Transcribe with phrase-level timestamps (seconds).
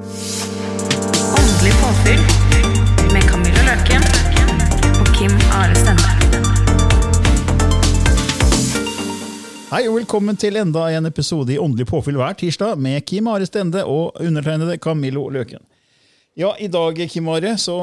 [0.00, 2.20] Åndelig påfyll
[3.12, 4.04] med Camilla Løken
[5.00, 6.06] og Kim Are Stende.
[9.68, 13.44] Hei og velkommen til enda en episode i Åndelig påfyll hver tirsdag med Kim Are
[13.46, 15.60] Stende og undertegnede Camillo Løken.
[16.36, 17.76] Ja, I dag Kim Are, så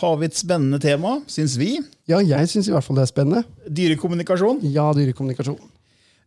[0.00, 1.78] har vi et spennende tema, syns vi.
[2.04, 3.44] Ja, jeg syns i hvert fall det er spennende.
[3.72, 4.60] Dyrekommunikasjon.
[4.68, 5.62] Ja, dyrekommunikasjon.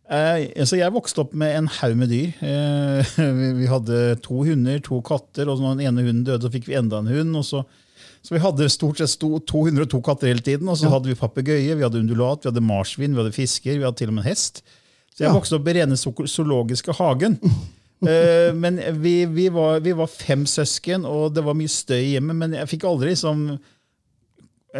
[0.08, 2.30] Eh, altså jeg vokste opp med en haug med dyr.
[2.44, 6.52] Eh, vi, vi hadde to hunder, to katter, og når den ene hunden døde, så
[6.54, 7.36] fikk vi enda en hund.
[7.36, 7.64] og så...
[8.18, 10.66] Så vi hadde stort sett sto, 202 katter hele tiden.
[10.68, 13.86] Og så hadde vi papegøye, vi hadde undulat, vi hadde marsvin, vi hadde fisker, vi
[13.86, 14.58] hadde til og med en hest.
[15.14, 15.34] Så jeg Ja.
[15.36, 17.38] vokste opp i rene zoologiske hagen.
[17.98, 22.12] Eh, men vi, vi, var, vi var fem søsken, og det var mye støy i
[22.12, 22.36] hjemmet.
[22.38, 23.40] Men jeg fikk aldri liksom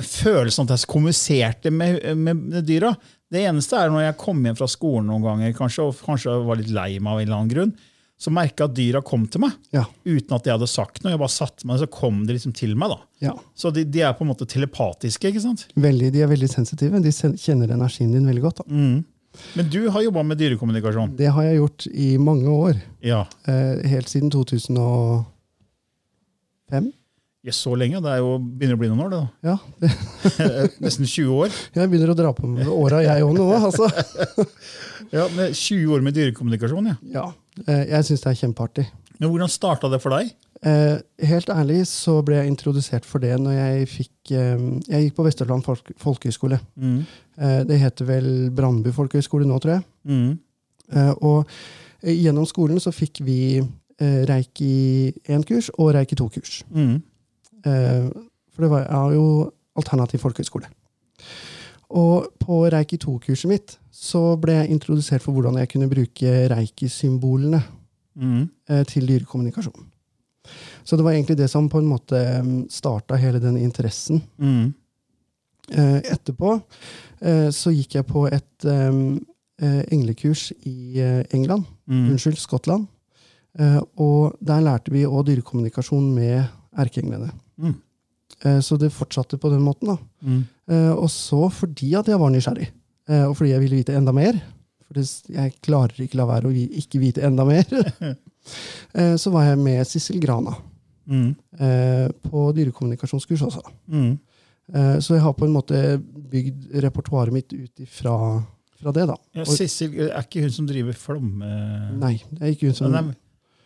[0.06, 2.93] følelsen at jeg kommuniserte med, med, med dyra.
[3.29, 6.57] Det eneste er når jeg kom hjem fra skolen noen ganger, kanskje, og kanskje var
[6.61, 7.73] litt lei meg av en eller annen grunn,
[8.19, 9.53] så merka jeg at dyra kom til meg.
[9.75, 9.84] Ja.
[10.09, 11.12] Uten at jeg hadde sagt noe.
[11.12, 12.89] Jeg bare satte meg, så kom de liksom til meg.
[12.91, 12.97] da.
[13.29, 13.34] ja.
[13.55, 15.29] Så de, de er på en måte telepatiske.
[15.31, 15.67] ikke sant?
[15.79, 16.99] Veldig, de er veldig sensitive.
[17.05, 18.59] De kjenner energien din veldig godt.
[18.65, 18.69] Da.
[19.55, 21.12] Men du har jobba med dyrekommunikasjon.
[21.21, 22.81] Det har jeg gjort i mange år.
[23.06, 23.21] Ja.
[23.47, 26.91] Eh, helt siden 2005.
[27.48, 28.03] ja, Så lenge.
[28.04, 29.20] Det er jo, begynner å bli noen år, det.
[29.20, 29.53] da.
[29.53, 29.56] Ja.
[30.84, 31.59] Nesten 20 år.
[31.75, 33.48] jeg begynner å dra på med åra, jeg òg nå.
[33.59, 33.88] Altså.
[35.09, 36.97] Ja, med 20 år med dyrekommunikasjon, ja.
[37.14, 37.22] Ja,
[37.64, 38.82] eh, jeg syns det er kjempeartig.
[39.19, 40.34] Men hvordan starta det for deg?
[40.66, 40.98] Eh,
[41.31, 45.25] helt ærlig så ble jeg introdusert for det når jeg fikk eh, Jeg gikk på
[45.28, 46.58] Vesterland folk, folkehøgskole.
[46.76, 46.98] Mm.
[47.38, 49.87] Eh, det heter vel Brandbu folkehøgskole nå, tror jeg.
[50.10, 50.32] Mm.
[50.92, 51.48] Eh, og
[52.03, 56.62] eh, gjennom skolen så fikk vi eh, Reiki 1-kurs og Reiki 2-kurs.
[56.75, 56.98] Mm.
[57.69, 58.09] Eh,
[58.55, 59.27] for det var jeg har jo
[59.79, 60.69] alternativ folkehøyskole.
[61.99, 67.62] Og på Reiki 2-kurset mitt så ble jeg introdusert for hvordan jeg kunne bruke Reiki-symbolene
[68.19, 68.49] Mm.
[68.69, 69.84] eh, til dyrekommunikasjon.
[70.83, 72.19] Så det var egentlig det som på en måte
[72.69, 74.23] starta hele den interessen.
[74.43, 74.75] Mm.
[75.71, 76.56] Eh, etterpå
[77.53, 80.99] så gikk jeg på et eh, englekurs i
[81.31, 81.65] England.
[81.87, 82.11] Mm.
[82.11, 82.87] Unnskyld, Skottland.
[83.99, 86.45] Og der lærte vi òg dyrekommunikasjon med
[86.78, 87.31] erkeenglene.
[87.59, 87.75] Mm.
[88.44, 89.89] Eh, så det fortsatte på den måten.
[89.94, 89.97] da.
[90.22, 90.44] Mm.
[90.71, 92.71] Eh, og så fordi at jeg var nysgjerrig,
[93.09, 94.41] eh, og fordi jeg ville vite enda mer
[94.88, 94.97] For
[95.28, 97.67] jeg klarer ikke la være å ikke vite enda mer.
[99.21, 100.55] så var jeg med Sissel Grana
[101.09, 101.34] Mm.
[102.21, 103.62] på dyrekommunikasjonskurs også.
[103.88, 104.19] Mm.
[105.00, 108.12] Så jeg har på en måte bygd repertoaret mitt ut ifra
[108.78, 109.17] fra det, da.
[109.34, 111.49] Ja, Sissel, er ikke hun som driver Flomme...
[111.99, 113.17] Nei, det er ikke hun som Men den,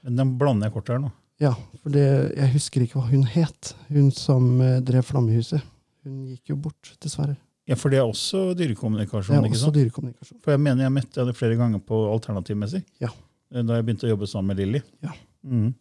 [0.07, 1.11] men den blander jeg kort her nå.
[1.43, 2.03] Ja, for det,
[2.37, 3.73] jeg husker ikke hva hun het.
[3.91, 5.65] Hun som eh, drev Flammehuset.
[6.07, 7.35] Hun gikk jo bort, dessverre.
[7.71, 9.39] Ja, For det er også dyrekommunikasjon?
[9.39, 10.41] Det er også dyrekommunikasjon.
[10.43, 12.83] For jeg mener jeg møtte henne flere ganger på alternativmessig.
[13.03, 13.11] Ja.
[13.55, 14.83] Eh, Da jeg begynte å jobbe sammen med Lilly.
[15.05, 15.15] Ja.
[15.47, 15.73] Mm.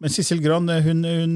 [0.00, 1.34] Men Sissel Gran eh, hun, hun,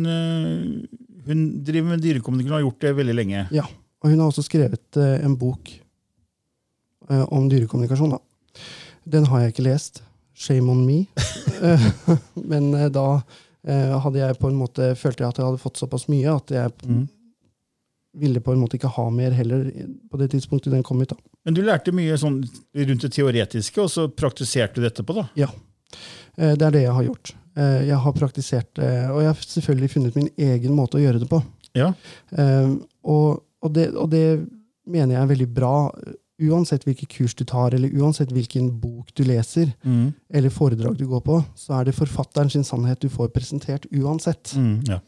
[1.26, 3.46] hun driver med dyrekommunikasjon og har gjort det veldig lenge.
[3.54, 3.66] Ja,
[4.02, 5.70] og hun har også skrevet en bok
[7.34, 8.14] om dyrekommunikasjon.
[8.14, 8.64] Da.
[9.04, 10.02] Den har jeg ikke lest.
[10.34, 11.06] Shame on me.
[11.62, 11.84] Eh,
[12.50, 13.20] Men eh, da
[13.66, 16.50] eh, hadde jeg på en måte, følte jeg at jeg hadde fått såpass mye at
[16.56, 17.04] jeg Mm.
[18.14, 19.64] ville på en måte ikke ha mer heller
[20.10, 21.08] på det tidspunktet den kom ut.
[21.10, 21.16] da.
[21.44, 25.16] Men du lærte mye sånn rundt det teoretiske, og så praktiserte du det etterpå?
[25.16, 25.24] da?
[25.34, 25.48] Ja.
[26.36, 27.32] Det er det jeg har gjort.
[27.56, 31.28] Jeg har praktisert det, og jeg har selvfølgelig funnet min egen måte å gjøre det
[31.30, 31.40] på.
[31.74, 31.92] Ja.
[33.02, 34.22] Og, og, det, og det
[34.86, 35.74] mener jeg er veldig bra,
[36.50, 40.12] uansett hvilke kurs du tar, eller uansett hvilken bok du leser, Mm.
[40.32, 44.54] eller foredrag du går på, så er det forfatteren sin sannhet du får presentert uansett.
[44.56, 44.82] Mm.
[44.88, 45.00] ja.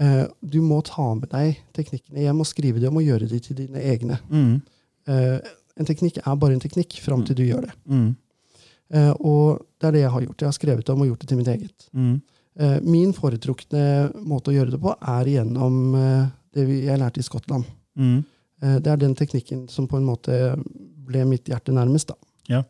[0.00, 3.56] uh, Du må ta med deg teknikkene hjem og skrive dem og gjøre dem til
[3.56, 4.18] dine egne.
[4.30, 4.60] Mm.
[5.08, 5.38] Uh,
[5.78, 7.74] En teknikk er bare en teknikk fram til du gjør det.
[8.90, 10.40] Eh, Og det er det jeg har gjort.
[10.40, 11.84] Jeg har skrevet om og gjort det til mitt eget.
[11.94, 12.16] Mm.
[12.82, 15.76] Min foretrukne måte å gjøre det på er gjennom
[16.52, 17.64] det vi, jeg lærte i Skottland.
[17.94, 18.24] Mm.
[18.62, 20.56] Eh, det er den teknikken som på en måte
[21.08, 22.12] ble mitt hjerte nærmest.
[22.12, 22.16] da.
[22.48, 22.62] Ja.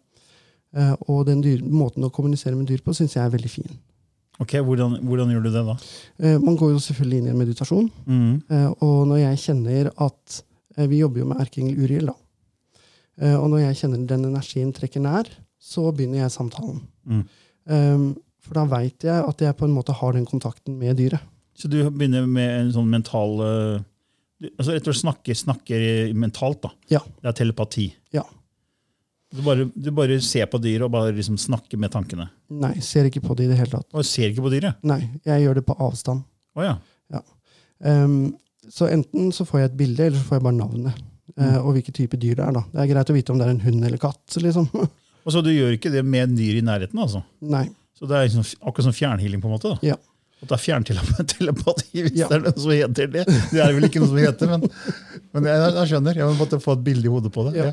[0.76, 3.78] Eh, og den dyr, måten å kommunisere med dyr på syns jeg er veldig fin.
[4.38, 5.76] Ok, hvordan, hvordan gjør du det, da?
[6.22, 7.90] Eh, man går jo selvfølgelig inn i en meditasjon.
[8.06, 8.34] Mm.
[8.86, 10.44] Og når jeg kjenner at
[10.78, 13.32] Vi jobber jo med erkeengel Uriel, da.
[13.40, 15.26] Og når jeg kjenner den energien trekker nær,
[15.58, 16.84] så begynner jeg samtalen.
[17.02, 17.24] Mm.
[17.66, 18.04] Eh,
[18.44, 21.18] for da veit jeg at jeg på en måte har den kontakten med dyret.
[21.58, 23.42] Så du begynner med en sånn mental
[24.46, 26.70] altså Rett og slett snakker, snakker mentalt, da.
[26.94, 27.00] Ja.
[27.22, 27.88] Det er telepati.
[28.14, 28.24] Ja.
[29.34, 32.30] Du bare, du bare ser på dyret og bare liksom snakker med tankene.
[32.48, 33.88] Nei, ser ikke på det i det hele tatt.
[33.92, 34.78] Og ser ikke på dyret.
[34.88, 36.22] Nei, jeg gjør det på avstand.
[36.56, 36.78] Oh, ja.
[37.84, 38.32] Ehm,
[38.72, 41.02] så enten så får jeg et bilde, eller så får jeg bare navnet.
[41.36, 42.52] eh, og hvilken type dyr det er.
[42.56, 42.62] da.
[42.72, 44.38] Det er greit å vite om det er en hund eller katt.
[44.40, 44.68] liksom.
[45.28, 47.20] Og så du gjør ikke det med dyr i nærheten, altså?
[47.44, 47.66] Nei.
[47.98, 49.74] Så det er liksom, akkurat som fjernhealing, på en måte?
[49.74, 49.90] da?
[49.92, 49.96] Ja.
[50.38, 52.28] At det er fjerntelepati, hvis Ja.
[52.30, 53.24] det er noe som heter det.
[53.50, 54.66] Det er vel ikke noe som heter, men,
[55.34, 56.20] men jeg, jeg skjønner.
[56.20, 57.56] Jeg måtte få et bilde i hodet på det.
[57.58, 57.64] Ja.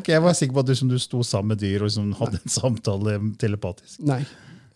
[0.00, 2.14] Ok, Jeg var sikker på at du, som du sto sammen med dyr og liksom
[2.16, 3.98] hadde en samtale telepatisk.
[4.08, 4.22] Nei.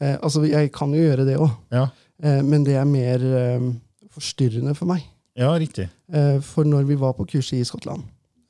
[0.01, 1.87] Eh, altså, jeg kan jo gjøre det òg, Ja,
[2.23, 3.71] eh, men det er mer eh,
[4.13, 5.07] forstyrrende for meg.
[5.41, 5.89] ja riktig.
[6.13, 8.03] Eh, for når vi var på kurset i Skottland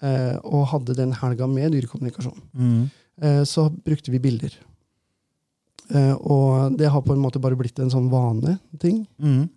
[0.02, 2.90] eh, og hadde den helga med dyrekommunikasjon, Mm.
[3.22, 4.50] eh, så brukte vi bilder.
[5.90, 9.02] Eh, og det har på en måte bare blitt en sånn vaneting.
[9.19, 9.48] Mm.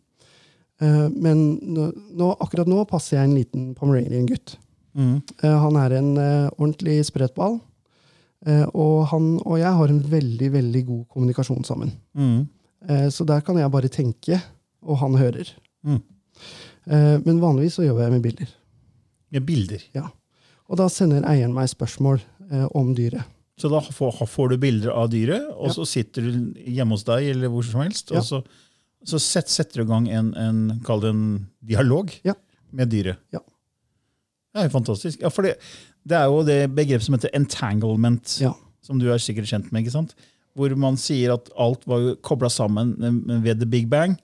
[0.81, 4.57] Eh, men nå, akkurat nå passer jeg en liten pomeranian-gutt.
[4.97, 5.21] Mm.
[5.43, 7.59] Eh, han er en ordentlig sprettball.
[8.43, 11.93] Eh, og han og jeg har en veldig, veldig god kommunikasjon sammen.
[12.17, 12.41] Mm.
[12.89, 14.39] Eh, så der kan jeg bare tenke,
[14.83, 15.53] og han hører.
[15.87, 16.01] Mm.
[16.85, 18.51] Eh, men vanligvis så jobber jeg med bilder.
[19.31, 19.85] Med bilder.
[19.95, 20.09] Ja.
[20.67, 22.21] Og da sender eieren meg spørsmål
[22.75, 23.23] om dyret.
[23.59, 25.73] Så da får, får du bilder av dyret, og Ja.
[25.75, 28.39] så sitter du hjemme hos deg eller hvor som helst, og så,
[29.05, 31.23] så set, setter du i gang en, en, en
[31.61, 32.09] dialog
[32.73, 33.19] med dyret.
[33.31, 33.39] Ja.
[34.53, 35.21] Det er jo fantastisk.
[35.21, 35.55] Ja, for det,
[36.05, 38.53] det er jo det begrepet som heter entanglement, Ja.
[38.81, 40.15] som du er sikkert kjent med, ikke sant?
[40.57, 42.95] Hvor man sier at alt var jo kobla sammen
[43.45, 44.17] ved the big bang,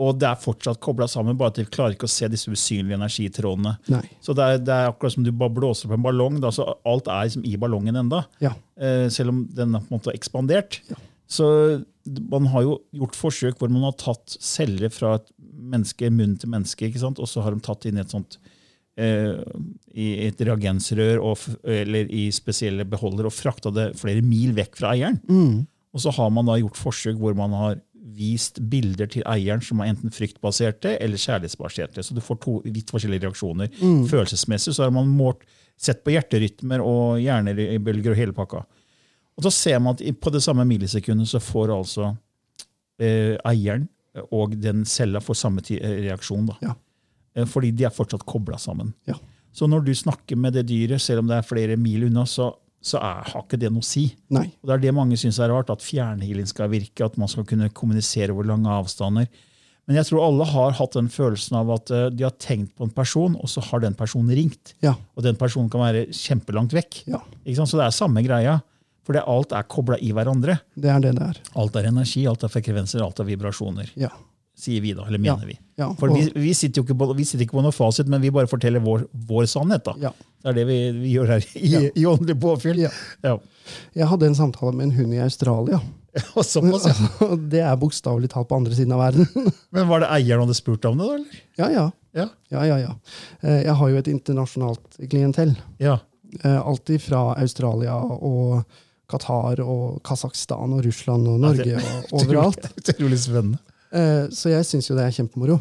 [0.00, 2.96] og det er fortsatt kobla sammen, bare at vi klarer ikke å se disse usynlige
[2.96, 3.74] energitrådene.
[3.92, 4.02] Nei.
[4.24, 6.38] Så det er, det er akkurat som du bare blåser opp en ballong.
[6.40, 8.54] Da, så alt er liksom i ballongen enda, Ja.
[8.80, 10.80] eh, selv om den er på en måte ekspandert.
[10.88, 10.96] Ja.
[11.30, 11.46] Så
[12.32, 15.28] man har jo gjort forsøk hvor man har tatt celler fra et
[15.60, 18.38] menneske, munn til menneske, og så har de tatt inn et sånt
[18.98, 19.36] eh,
[19.94, 24.94] i et reagensrør og, eller i spesielle beholdere og frakta det flere mil vekk fra
[24.96, 25.20] eieren.
[25.28, 25.60] Mm.
[25.90, 29.82] Og så har man da gjort forsøk hvor man har vist bilder til eieren som
[29.82, 32.04] er enten fryktbaserte eller kjærlighetsbaserte.
[32.04, 33.70] Så du får to vidt forskjellige reaksjoner.
[33.80, 34.06] Mm.
[34.10, 35.44] Følelsesmessig så har man målt,
[35.80, 38.58] sett på hjerterytmer og hjernebølger og hele pakka.
[39.38, 42.10] Og så ser man at på det samme millisekundet så får altså
[43.00, 43.86] eh, eieren
[44.34, 46.48] og den cella får samme eh, reaksjon.
[46.50, 46.56] Da.
[46.64, 46.74] Ja.
[47.36, 48.92] Eh, fordi de er fortsatt kobla sammen.
[49.08, 49.16] Ja.
[49.52, 52.52] Så når du snakker med det dyret, selv om det er flere mil unna, så,
[52.80, 54.06] så er, har ikke det noe å si.
[54.32, 54.46] Nei.
[54.62, 57.44] Og Det er det mange syns er rart, at fjernhealing skal virke, at man skal
[57.48, 59.28] kunne kommunisere over lange avstander.
[59.88, 62.86] Men jeg tror alle har hatt den følelsen av at eh, de har tenkt på
[62.86, 64.74] en person, og så har den personen ringt.
[64.84, 64.94] Ja.
[65.18, 67.02] Og den personen kan være kjempelangt vekk.
[67.10, 67.20] Ja.
[67.42, 67.72] Ikke sant?
[67.72, 68.60] Så det er samme greia.
[69.08, 70.60] For alt er kobla i hverandre.
[70.78, 71.40] Det er det det er.
[71.58, 73.90] Alt er energi, alt er frekvenser, alt er vibrasjoner.
[73.98, 74.12] Ja.
[74.60, 75.48] Sier vi da, eller mener Ja.
[75.48, 75.58] vi.
[75.80, 75.86] Ja.
[75.96, 78.28] For vi, vi, sitter jo ikke på, vi sitter ikke på noe fasit, men vi
[78.34, 79.84] bare forteller vår, vår sannhet.
[79.88, 79.94] da.
[80.08, 80.10] ja.
[80.40, 81.80] Det er det vi, vi gjør her i, Ja.
[81.94, 82.78] i åndelig påfyll.
[82.80, 82.90] Ja.
[83.24, 83.34] Ja.
[83.94, 85.80] Jeg hadde en samtale med en hund i Australia.
[86.36, 86.86] Og såpass,
[87.20, 87.28] ja.
[87.52, 89.28] Det er bokstavelig talt på andre siden av verden.
[89.76, 91.14] Men var det eieren hadde spurt om det, da?
[91.16, 91.40] eller?
[91.60, 91.86] ja, ja.
[92.16, 92.24] Ja.
[92.50, 92.94] Ja, ja, ja.
[93.46, 95.52] Eh, Jeg har jo et internasjonalt klientell.
[95.78, 95.98] Ja.
[96.42, 98.64] Eh, Alltid fra Australia og
[99.10, 101.78] Qatar og Kasakhstan og Russland og Norge Ja,
[102.10, 102.66] og overalt.
[102.80, 103.60] Utrolig spennende.
[103.92, 105.58] Eh, Så jeg syns jo det er kjempemoro.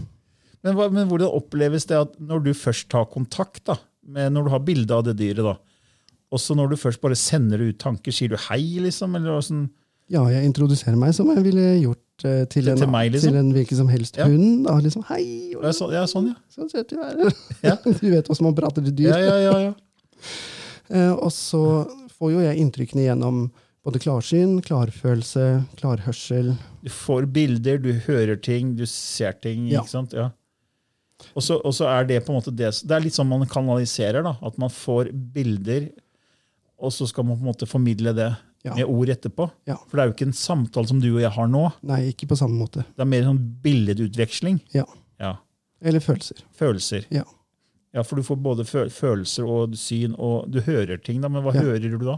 [0.64, 4.44] Men, hva, men hvordan oppleves det at når du først tar kontakt, da, med, når
[4.46, 5.56] du har bilde av det dyret, da,
[6.36, 9.16] også når du først bare sender ut tanker, sier du hei, liksom?
[9.18, 9.64] Eller hva sånn?
[10.10, 13.32] Ja, jeg introduserer meg som jeg ville gjort eh, til, Til- en, til meg, liksom?
[13.32, 14.26] til en hvilken som helst Ja.
[14.30, 14.66] hund.
[14.68, 15.24] Da, liksom, hei,
[15.56, 16.36] Ja, så, ja, sånn, ja.
[16.54, 17.32] Sånn ser du være.
[17.64, 17.76] Ja.
[17.86, 19.14] Du vet hvordan man prater til dyr.
[19.16, 19.74] Ja, ja, ja, ja.
[20.90, 21.64] Eh, og så
[22.20, 23.46] får jo jeg inntrykkene gjennom
[23.90, 25.46] både klarsyn, klarfølelse,
[25.80, 26.54] klarhørsel.
[26.86, 29.68] Du får bilder, du hører ting, du ser ting.
[29.70, 29.82] Ja.
[29.82, 30.14] ikke sant?
[30.16, 30.30] Ja.
[31.36, 34.24] Og så, er det på en måte det Det er litt sånn man kanaliserer.
[34.24, 35.90] da, At man får bilder,
[36.80, 38.30] og så skal man på en måte formidle det
[38.64, 38.74] Ja.
[38.76, 39.50] med ord etterpå.
[39.68, 39.78] Ja.
[39.88, 41.72] For det er jo ikke en samtale som du og jeg har nå.
[41.82, 42.84] Nei, ikke på samme måte.
[42.96, 44.60] Det er mer sånn billedutveksling.
[44.74, 44.84] Ja.
[45.20, 45.38] Ja.
[45.82, 46.42] Eller følelser.
[46.60, 47.06] Følelser.
[47.10, 47.24] Ja.
[47.94, 51.22] Ja, For du får både følelser og syn, og du hører ting.
[51.22, 52.18] da, Men hva hører du da?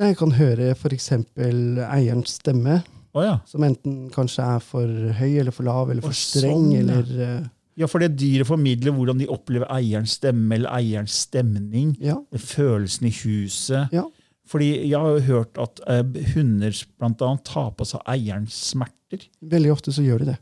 [0.00, 1.10] Jeg kan høre f.eks.
[1.36, 2.80] eierens stemme.
[3.12, 3.38] oh, ja.
[3.48, 4.88] Som enten kanskje er for
[5.18, 6.70] høy eller for lav eller for streng.
[6.70, 6.84] sånn, ja.
[6.84, 7.10] eller...
[7.26, 7.48] eh,
[7.80, 11.94] ja, for det dyret formidler hvordan de opplever eierens stemme eller eierens stemning.
[12.02, 13.92] ja, Følelsen i huset.
[13.94, 14.06] ja.
[14.50, 16.00] Fordi jeg har jo hørt at eh,
[16.32, 19.28] hunder blant annet tar på seg eierens smerter.
[19.46, 20.38] Veldig ofte så gjør de det.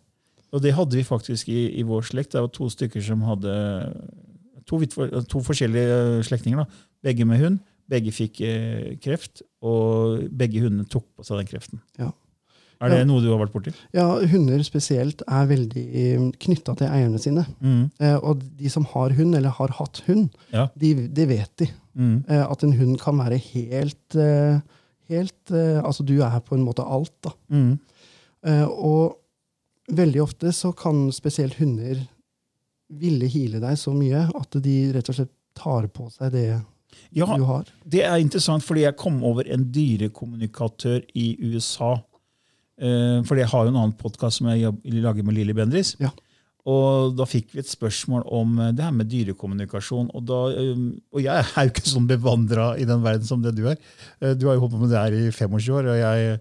[0.56, 2.32] Og det hadde vi faktisk i, i vår slekt.
[2.32, 3.52] Det var to stykker som hadde
[4.64, 4.80] to,
[5.28, 6.64] to forskjellige eh, slektninger.
[6.64, 6.86] da.
[7.04, 7.58] Begge med hund.
[7.88, 11.80] Begge fikk eh, kreft, og begge hundene tok på seg den kreften.
[11.98, 12.10] Ja.
[12.80, 13.04] Er det Ja.
[13.08, 13.72] noe du har vært borti?
[13.92, 15.86] Ja, Hunder spesielt er veldig
[16.38, 17.42] knytta til eierne sine.
[17.60, 17.90] Mm.
[17.98, 20.68] Eh, og de som har hund, eller har hatt hund, Ja.
[20.78, 21.66] de, det vet de.
[21.96, 22.24] Mm.
[22.28, 24.60] Eh, at en hund kan være helt, eh,
[25.08, 27.32] helt eh, Altså, du er på en måte alt, da.
[27.50, 27.80] Mm.
[28.44, 29.16] Eh, og
[29.90, 32.06] veldig ofte så kan spesielt hunder
[32.90, 36.62] ville hile deg så mye at de rett og slett tar på seg det
[37.16, 37.68] Ja, du har.
[37.88, 41.96] Det er interessant, fordi jeg kom over en dyrekommunikatør i USA.
[42.78, 44.70] Uh, fordi jeg har jo en annen podkast som jeg
[45.02, 45.96] lager med Lilly Bendris.
[46.02, 46.12] Ja.
[46.68, 50.10] Og da fikk vi et spørsmål om eh, det her med dyrekommunikasjon.
[50.12, 50.82] Og, da, eh,
[51.14, 53.78] og jeg er jo ikke sånn bevandra i den verden som det du er.
[54.20, 56.34] Eh, Du har jo holdt på med det her i 25 år, og jeg,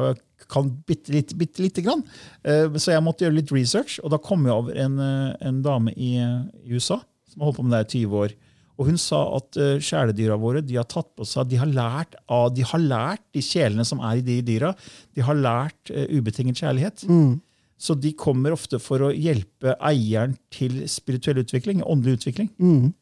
[0.00, 2.02] jeg kan bitte litt, bitte lite grann.
[2.42, 5.62] Eh, Så jeg måtte gjøre litt research, og da kom jeg over en, eh, en
[5.62, 6.98] dame i, i USA
[7.30, 8.36] som har holdt på med det her i 20 år.
[8.78, 12.14] Og hun sa at uh, kjæledyra våre de har tatt på seg, de har lært
[12.30, 14.72] av, de har lært de kjelene som er i de dyra,
[15.18, 17.06] de har lært uh, ubetinget kjærlighet.
[17.10, 17.38] Mm.
[17.78, 22.50] Så de kommer ofte for å hjelpe eieren til spirituell utvikling, åndelig utvikling.
[22.58, 22.92] Mm.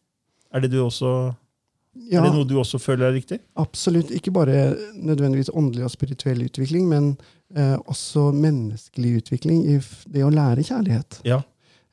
[0.53, 1.13] Er det, du også,
[1.97, 3.41] Ja, er det noe du også føler er riktig?
[3.57, 4.13] absolutt.
[4.13, 7.17] Ikke bare nødvendigvis åndelig og spirituell utvikling, men
[7.57, 9.81] eh, også menneskelig utvikling i
[10.13, 11.23] det å lære kjærlighet.
[11.25, 11.41] Ja.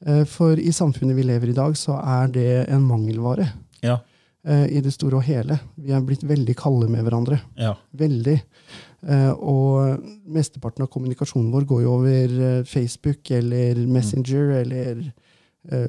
[0.06, 3.48] Eh, for i samfunnet vi lever i i dag, så er det en mangelvare.
[3.84, 4.00] Ja.
[4.46, 5.60] eh, I det store og hele.
[5.78, 7.42] Vi er blitt veldig kalde med hverandre.
[7.60, 7.76] ja.
[7.96, 8.42] Veldig.
[9.04, 10.00] Eh, og
[10.32, 15.02] mesteparten av kommunikasjonen vår går jo over eh, Facebook eller Messenger eller
[15.72, 15.88] eh,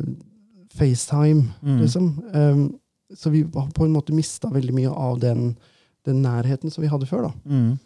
[0.75, 1.81] FaceTime, Mm.
[1.81, 2.23] liksom.
[2.35, 2.79] Um,
[3.17, 5.57] så vi har på en måte mista veldig mye av den,
[6.05, 7.29] den nærheten som vi hadde før.
[7.47, 7.77] Mm.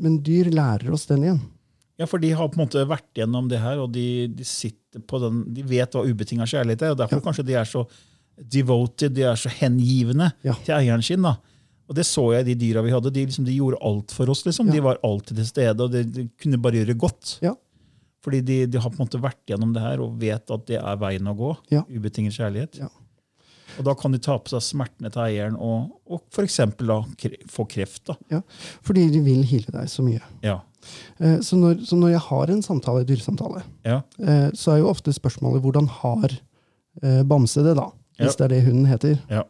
[0.00, 1.40] Men dyr lærer oss den igjen.
[2.00, 5.00] Ja, for de har på en måte vært gjennom det her, og de, de sitter
[5.06, 6.90] på den, de vet hva ubetinga kjærlighet er.
[6.94, 7.26] og Derfor Ja.
[7.28, 7.84] kanskje de er så
[8.38, 10.54] devoted, de er så hengivne Ja.
[10.64, 11.22] til eieren sin.
[11.22, 11.36] da.
[11.88, 13.10] Og det så jeg i de dyra vi hadde.
[13.12, 14.44] De, liksom, de gjorde alt for oss.
[14.46, 14.66] liksom.
[14.66, 14.72] Ja.
[14.72, 17.38] De var alltid til stede, og de, de kunne bare gjøre godt.
[17.44, 17.52] Ja.
[18.24, 20.78] Fordi de, de har på en måte vært gjennom det her og vet at det
[20.80, 21.50] er veien å gå.
[21.70, 21.82] Ja.
[21.92, 22.78] Ubetinget kjærlighet.
[22.80, 22.88] Ja.
[23.78, 26.56] Og da kan de ta på seg smertene til eieren og, og f.eks.
[27.20, 28.06] Kre, få kreft.
[28.06, 28.40] da.
[28.86, 30.22] Fordi de vil hile deg så mye.
[30.46, 30.60] Ja.
[31.18, 34.00] Eh, så, når, så når jeg har en samtale, dyresamtale, Ja.
[34.22, 36.32] eh, så er jo ofte spørsmålet hvordan har
[37.02, 37.90] eh, Bamse det, da?
[38.18, 39.18] Hvis det er det hunden heter.
[39.30, 39.42] Ja.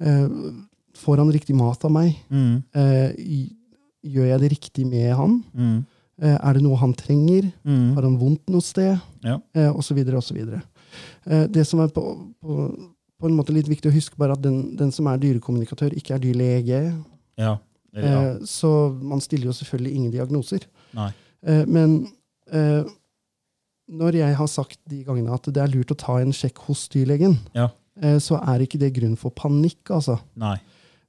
[0.00, 0.28] Eh,
[0.96, 2.16] får han riktig mat av meg?
[2.30, 3.12] Mm, Eh,
[4.06, 5.44] gjør jeg det riktig med han?
[5.54, 5.84] mm,
[6.22, 7.52] Eh, er det noe han trenger?
[7.64, 7.94] mm.
[7.94, 8.98] Har han vondt noe sted?
[9.22, 9.38] Ja.
[9.54, 10.62] Eh, og så videre, og så videre.
[11.26, 12.04] Eh, det som er på,
[12.40, 12.54] på,
[13.20, 16.14] på en måte litt viktig å huske, bare at den, den som er dyrekommunikatør, ikke
[16.14, 16.80] er dyrlege.
[17.36, 17.58] Ja.
[17.92, 18.02] Ja.
[18.32, 18.70] Eh, så
[19.02, 20.64] man stiller jo selvfølgelig ingen diagnoser.
[20.96, 21.10] Nei.
[21.44, 22.06] Eh, men
[22.52, 22.84] eh,
[23.92, 26.88] når jeg har sagt de gangene at det er lurt å ta en sjekk hos
[26.88, 27.68] dyrlegen, Ja.
[28.20, 30.18] Så er ikke det grunn for panikk, altså.
[30.40, 30.56] Nei.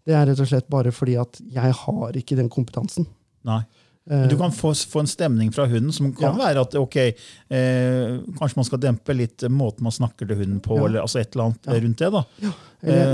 [0.07, 3.09] Det er rett og slett bare fordi at jeg har ikke den kompetansen.
[3.47, 3.61] Nei.
[4.09, 6.45] Eh, du kan få, få en stemning fra hunden som kan Ja.
[6.45, 10.59] være at ok, eh, kanskje man skal dempe litt eh, måten man snakker til hunden
[10.63, 10.85] på, Ja.
[10.85, 11.73] eller altså et eller annet Ja.
[11.81, 12.11] rundt det.
[12.11, 12.23] da.
[12.41, 12.53] eller,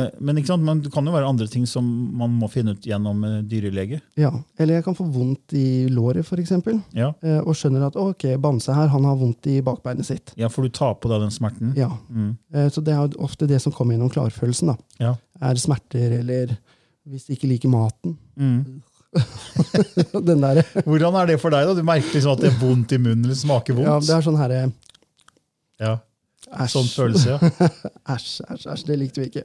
[0.05, 0.61] Eh, men ikke sant?
[0.63, 1.85] Men det kan jo være andre ting som
[2.17, 4.01] man må finne ut gjennom eh, dyrelege.
[4.17, 4.29] ja.
[4.59, 6.51] eller jeg kan få vondt i låret, f.eks.,
[6.93, 7.13] Ja.
[7.23, 10.33] eh, og skjønner at ok, Bamse her han har vondt i bakbeinet sitt.
[10.35, 11.73] ja, for du tar på deg den smerten.
[11.75, 12.37] Ja, Mm.
[12.53, 14.67] eh, Så det er ofte det som kommer gjennom klarfølelsen.
[14.67, 14.75] da.
[14.99, 15.15] Ja.
[15.41, 16.57] Er smerter, eller
[17.07, 18.17] hvis de ikke liker maten.
[18.37, 18.81] Mm.
[20.29, 21.67] Den der, Hvordan er det for deg?
[21.69, 21.75] da?
[21.77, 23.87] Du merker liksom at det er vondt i munnen, eller smaker vondt?
[23.89, 24.63] ja, det er sånn herre
[25.81, 25.93] Ja,
[26.53, 26.73] Æsj.
[26.75, 27.69] Sånn følelse, ja.
[28.13, 28.83] Æsj, æsj, æsj.
[28.89, 29.43] Det likte vi ikke.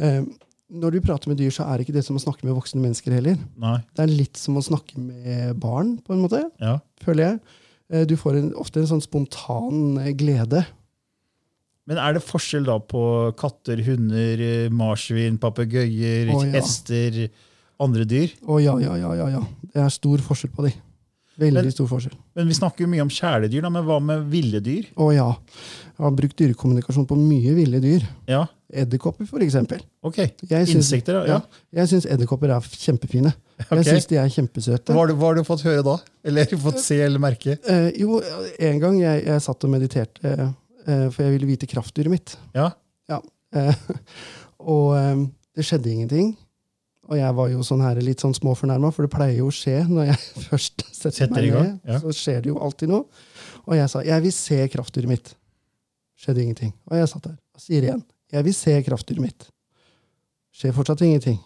[0.00, 0.30] Um,
[0.70, 2.80] når du prater med dyr, så er det ikke det som å snakke med voksne
[2.80, 3.36] mennesker heller.
[3.60, 3.74] Nei.
[3.98, 6.78] Det er litt som å snakke med barn, på en måte, Ja.
[7.04, 7.40] føler jeg.
[7.90, 10.62] Eh, du får en, ofte en sånn spontan eh, glede.
[11.90, 13.02] Men er det forskjell da på
[13.40, 16.52] katter, hunder, eh, marsvin, papegøyer, oh, ja.
[16.54, 17.24] hester,
[17.80, 18.30] andre dyr?
[18.46, 19.42] Å ja, ja, ja, ja, ja.
[19.72, 20.72] Det er stor forskjell på de.
[21.40, 22.16] Veldig Men- stor forskjell.
[22.36, 24.88] Men Vi snakker jo mye om kjæledyr, da, men hva med ville dyr?
[25.00, 25.28] Å ja.
[25.96, 28.04] Jeg har brukt dyrekommunikasjon på mye ville dyr.
[28.28, 29.80] Ja, Edderkopper, for eksempel.
[30.04, 30.18] ok.
[30.46, 31.38] Syns- Insekter, ja.
[31.40, 31.40] ja.
[31.80, 33.32] Jeg syns edderkopper er kjempefine.
[33.64, 33.72] Ok.
[33.80, 34.92] Jeg syns de er kjempesøte.
[34.94, 35.96] Hva har, du, hva har du fått høre da?
[36.24, 37.56] Eller fått se eller merke?
[37.66, 38.20] Eh, jo,
[38.60, 40.36] en gang jeg, jeg satt og mediterte,
[40.86, 42.36] eh, for jeg ville vite kraftdyret mitt.
[42.54, 42.70] Ja.
[43.10, 43.74] Eh,
[44.76, 45.24] og eh,
[45.56, 46.36] det skjedde ingenting.
[47.10, 49.80] Og jeg var jo sånn her litt sånn småfornærma, for det pleier jo å skje
[49.88, 51.98] når jeg først setter, Setter meg ned, ja.
[52.02, 53.04] så skjer det jo alltid noe.
[53.66, 55.34] Og jeg sa 'jeg vil se kraftdyret mitt'.
[56.20, 56.72] Skjedde ingenting.
[56.90, 58.02] Og jeg satt der og sier igjen
[58.32, 59.48] 'jeg vil se kraftdyret mitt'.
[60.54, 61.38] Skjer fortsatt ingenting.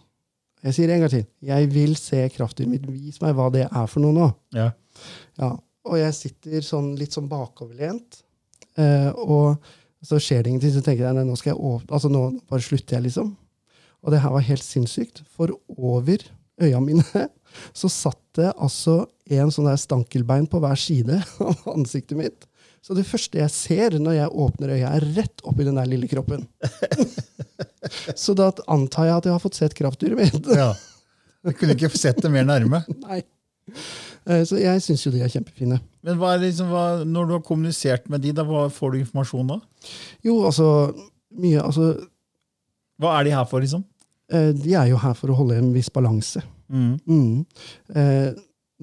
[0.64, 2.90] Jeg sier en gang til 'jeg vil se kraftdyret mitt'.
[2.90, 4.33] Vis meg hva det er for noe nå.
[4.52, 4.71] Ja.
[5.38, 8.23] Ja, og jeg sitter sånn litt sånn bakoverlent,
[8.76, 9.56] eh, og
[10.04, 10.73] så skjer det ingenting.
[10.73, 13.37] Så tenker jeg nei, nå skal jeg åpne, altså nå bare slutter jeg, liksom.
[14.04, 16.25] Og det her var helt sinnssykt, for over
[16.62, 17.04] øya mine
[17.80, 22.46] så satt det altså en sånn der stankelbein på hver side av ansiktet mitt.
[22.84, 26.08] Så det første jeg ser når jeg åpner øya, er rett oppi den der lille
[26.11, 26.42] kroppen.
[28.25, 30.50] så da antar jeg at jeg har fått sett kraftdyret mitt.
[30.52, 30.73] ja.
[31.44, 32.78] Du kunne ikke sett det mer nærme.
[33.02, 33.18] Nei.
[34.25, 35.76] Eh, Så jeg syns jo de er kjempefine.
[36.04, 39.00] Men hva er liksom, hva, når du har kommunisert med de, da, hva får du
[39.02, 39.58] informasjon da?
[40.25, 40.68] Jo, altså
[41.37, 41.90] mye Altså,
[43.00, 43.84] Hva er de her for, liksom?
[44.33, 46.43] Eh, de er jo her for å holde en viss balanse.
[46.73, 46.99] Mm.
[47.07, 47.47] Mm.
[47.95, 48.33] Eh,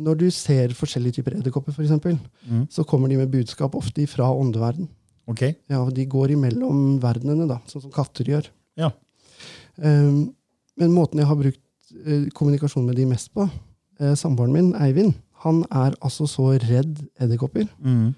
[0.02, 2.18] når du ser forskjellige typer edderkopper, for eksempel,
[2.50, 2.68] Mm.
[2.70, 4.88] så kommer de med budskap ofte fra åndeverden.
[5.28, 5.56] Okay.
[5.70, 8.48] Ja, de går imellom verdenene, da, sånn som katter gjør.
[8.78, 8.92] Ja.
[9.78, 10.12] Eh,
[10.78, 11.60] men måten jeg har brukt
[12.06, 13.50] eh, kommunikasjon med de mest på,
[14.00, 17.68] eh, samboeren min, Eivind, han er altså så redd edderkopper.
[17.84, 18.14] Mm.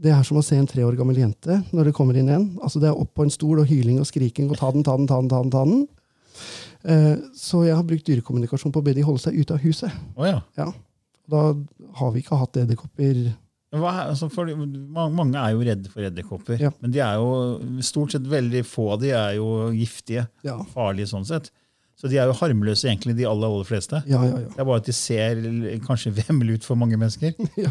[0.00, 2.46] Det er som å se en tre år gammel jente når det kommer inn en.
[2.62, 4.96] Altså Det er opp på en stol og hyling og skriking og ta den, ta
[4.96, 5.28] den, ta den.
[5.28, 5.82] ta den, ta den.
[6.84, 9.92] Eh, så jeg har brukt dyrekommunikasjon på å be de holde seg ute av huset.
[10.16, 10.40] Oh, ja.
[10.58, 10.70] Ja.
[11.30, 11.44] Da
[12.00, 13.14] har vi ikke hatt edderkopper
[13.70, 14.26] er- altså,
[15.14, 16.70] mange er jo redde for edderkopper, Ja.
[16.82, 20.26] men de er jo stort sett veldig få av de er jo giftige,
[20.74, 21.50] farlige sånn sett.
[22.00, 24.02] Så de er jo harmløse, egentlig, de aller, aller fleste.
[24.08, 24.38] ja, ja.
[24.40, 24.48] ja.
[24.48, 25.36] Det er bare at de ser
[25.86, 27.34] kanskje vemmelig ut for mange mennesker.
[27.60, 27.70] ja.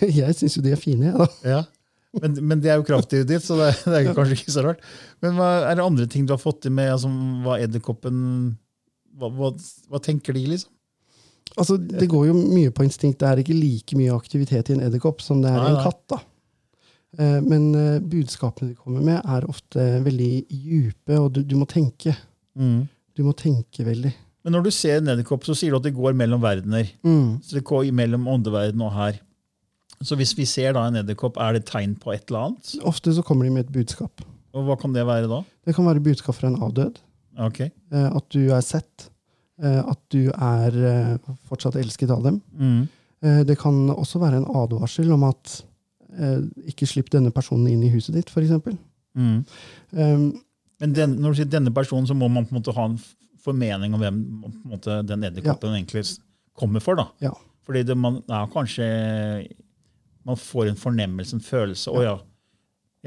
[0.00, 1.26] Jeg syns jo de er fine, jeg, da.
[1.44, 1.62] Ja.
[2.22, 4.80] Men, men det er jo kraftdyret ditt, så det, det er kanskje ikke så rart.
[5.24, 7.10] Men hva, er det andre ting du har fått til med altså,
[7.44, 8.18] hva edderkoppen
[9.18, 9.52] hva, hva,
[9.90, 10.70] hva tenker de, liksom?
[11.58, 13.18] Altså, Det går jo mye på instinkt.
[13.18, 16.02] Det er ikke like mye aktivitet i en edderkopp som det er i en katt.
[16.12, 16.20] da.
[17.18, 21.66] Eh, Men eh, budskapene de kommer med, er ofte veldig djupe, og du, du må
[21.66, 22.14] tenke.
[22.54, 24.12] Du må tenke veldig.
[24.46, 26.86] Men når du ser en edderkopp, så sier du at det går mellom verdener.
[27.06, 27.40] Mm.
[27.42, 29.18] Så det går mellom åndeverden og her.
[29.98, 32.76] Så hvis vi ser da en edderkopp, er det tegn på et eller annet?
[32.86, 34.22] Ofte så kommer de med et budskap.
[34.56, 35.42] Og hva kan det være da?
[35.66, 36.98] Det kan være budskap fra en avdød.
[37.38, 37.60] Ok.
[37.60, 39.10] eh, At du er sett.
[39.62, 42.40] eh, At du er eh, fortsatt elsket av dem.
[42.58, 42.88] Mm.
[43.22, 45.62] Eh, Det kan også være en advarsel om at
[46.18, 46.40] eh,
[46.72, 48.50] ikke slipp denne personen inn i huset ditt, f.eks.
[49.18, 49.44] Mm.
[49.92, 50.26] Um,
[50.80, 52.98] Men den, når du sier denne personen, så må man på en måte ha en
[53.42, 54.18] formening om hvem
[54.68, 56.04] måte, den edderkoppen egentlig
[56.58, 56.94] kommer for.
[56.98, 57.08] da.
[57.20, 57.32] Ja.
[57.66, 58.86] Fordi det, man er kanskje
[60.24, 61.90] Man får en fornemmelse, en følelse.
[61.90, 62.16] Å ja,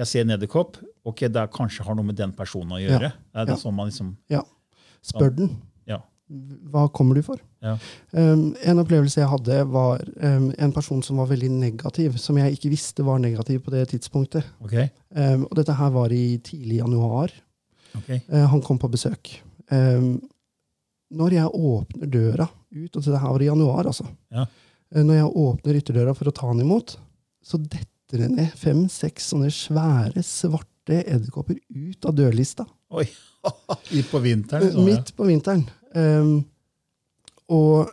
[0.01, 0.79] jeg ser en edderkopp.
[1.07, 3.11] Ok, det er kanskje har noe med den personen å gjøre.
[3.13, 3.61] Det er det Ja.
[3.61, 4.15] sånn man liksom
[5.05, 5.51] spør den.
[5.89, 5.99] Ja.
[6.71, 7.41] Hva kommer du for?
[7.61, 7.75] Ja.
[8.15, 12.55] Um, en opplevelse jeg hadde, var um, en person som var veldig negativ, som jeg
[12.55, 14.47] ikke visste var negativ på det tidspunktet.
[14.63, 14.89] Okay.
[15.13, 17.33] Um, og dette her var i tidlig januar.
[17.99, 18.21] Okay.
[18.31, 19.35] Uh, han kom på besøk.
[21.11, 24.07] Når jeg åpner døra ut, og dette her var i januar, altså.
[24.31, 24.47] Ja.
[24.95, 26.95] Uh, når jeg åpner ytterdøra for å ta han imot,
[27.43, 27.87] så detter
[28.19, 32.65] det ned fem-seks sånne svære, svarte edderkopper ut av dørlista.
[32.91, 33.08] Oi.
[33.97, 34.71] I på vinteren.
[34.74, 34.86] Så.
[34.86, 35.63] Midt på vinteren.
[35.95, 36.43] Um,
[37.52, 37.91] og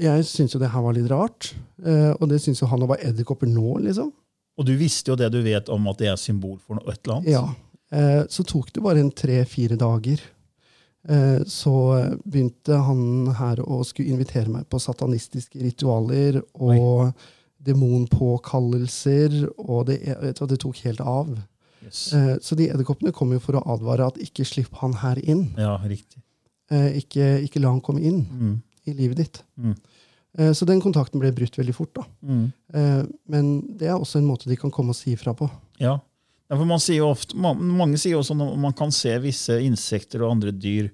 [0.00, 1.52] jeg syntes jo det her var litt rart.
[1.84, 4.12] uh, og det syns jo han var edderkopper nå, liksom.
[4.54, 7.00] Og du visste jo det du vet om at det er symbol for noe, et
[7.04, 7.32] eller annet.
[7.34, 7.44] Ja.
[7.94, 10.22] Uh, så tok det bare en tre-fire dager.
[11.04, 11.74] Uh, så
[12.24, 17.12] begynte han her å skulle invitere meg på satanistiske ritualer og
[17.64, 19.98] demonpåkallelser, og det,
[20.34, 21.34] det tok helt av.
[21.84, 22.12] Yes.
[22.16, 25.50] Eh, så de edderkoppene kom jo for å advare at ikke slipp han her inn.
[25.60, 26.22] Ja, riktig.
[26.72, 28.54] Eh, ikke, ikke la han komme inn Mm.
[28.88, 29.42] i livet ditt.
[29.60, 29.74] Mm.
[30.38, 31.92] Eh, så den kontakten ble brutt veldig fort.
[31.94, 32.02] da.
[32.24, 32.52] Mm.
[33.28, 35.50] Men det er også en måte de kan komme og si ifra på.
[35.78, 35.98] Ja.
[36.54, 40.22] For man sier jo ofte, ma- mange sier også at man kan se visse insekter
[40.22, 40.90] og andre dyr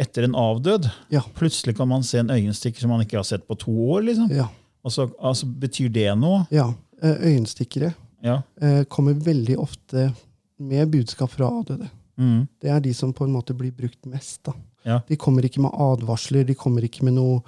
[0.00, 0.88] etter en avdød.
[1.10, 1.20] Ja.
[1.36, 4.02] Plutselig kan man se en øyenstikker som man ikke har sett på to år.
[4.08, 4.30] liksom.
[4.30, 4.48] Ja.
[4.84, 6.46] Altså, altså Betyr det noe?
[6.50, 6.72] ja.
[7.02, 8.42] Eh, øyenstikkere Ja.
[8.60, 10.10] eh, kommer veldig ofte
[10.58, 11.88] med budskap fra avdøde.
[12.18, 12.46] Mm.
[12.60, 14.42] Det er de som på en måte blir brukt mest.
[14.44, 14.52] da.
[14.84, 14.98] Ja.
[15.08, 17.40] De kommer ikke med advarsler, de kommer ikke med noe,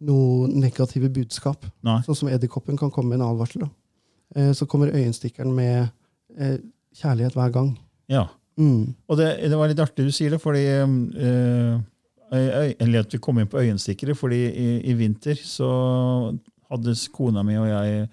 [0.00, 1.66] noe negative budskap.
[1.82, 2.00] Nei.
[2.06, 3.60] Sånn som edderkoppen kan komme med en advarsel.
[3.62, 3.68] da.
[4.36, 5.90] Eh, så kommer øyenstikkeren med
[6.94, 7.78] kjærlighet hver gang.
[8.08, 8.26] ja.
[8.58, 8.94] Mm.
[9.08, 11.80] Og det, det var litt artig du sier det, fordi øh,
[12.30, 15.68] eller at vi kom inn på øyenstikkere, fordi i, i vinter så
[16.70, 18.08] hadde kona mi og jeg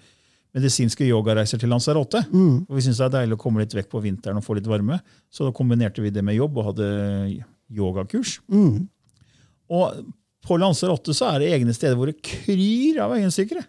[0.56, 2.22] medisinske yogareiser til Lanzarote.
[2.32, 2.66] Mm.
[2.66, 4.68] Og vi syntes det er deilig å komme litt vekk på vinteren og få litt
[4.68, 5.00] varme.
[5.30, 6.88] Så da kombinerte vi det med jobb og hadde
[7.68, 8.38] yogakurs.
[8.50, 8.86] Mm.
[9.68, 10.00] Og
[10.48, 13.66] på Lanzarote så er det egne steder hvor det kryr av øyenstikkere.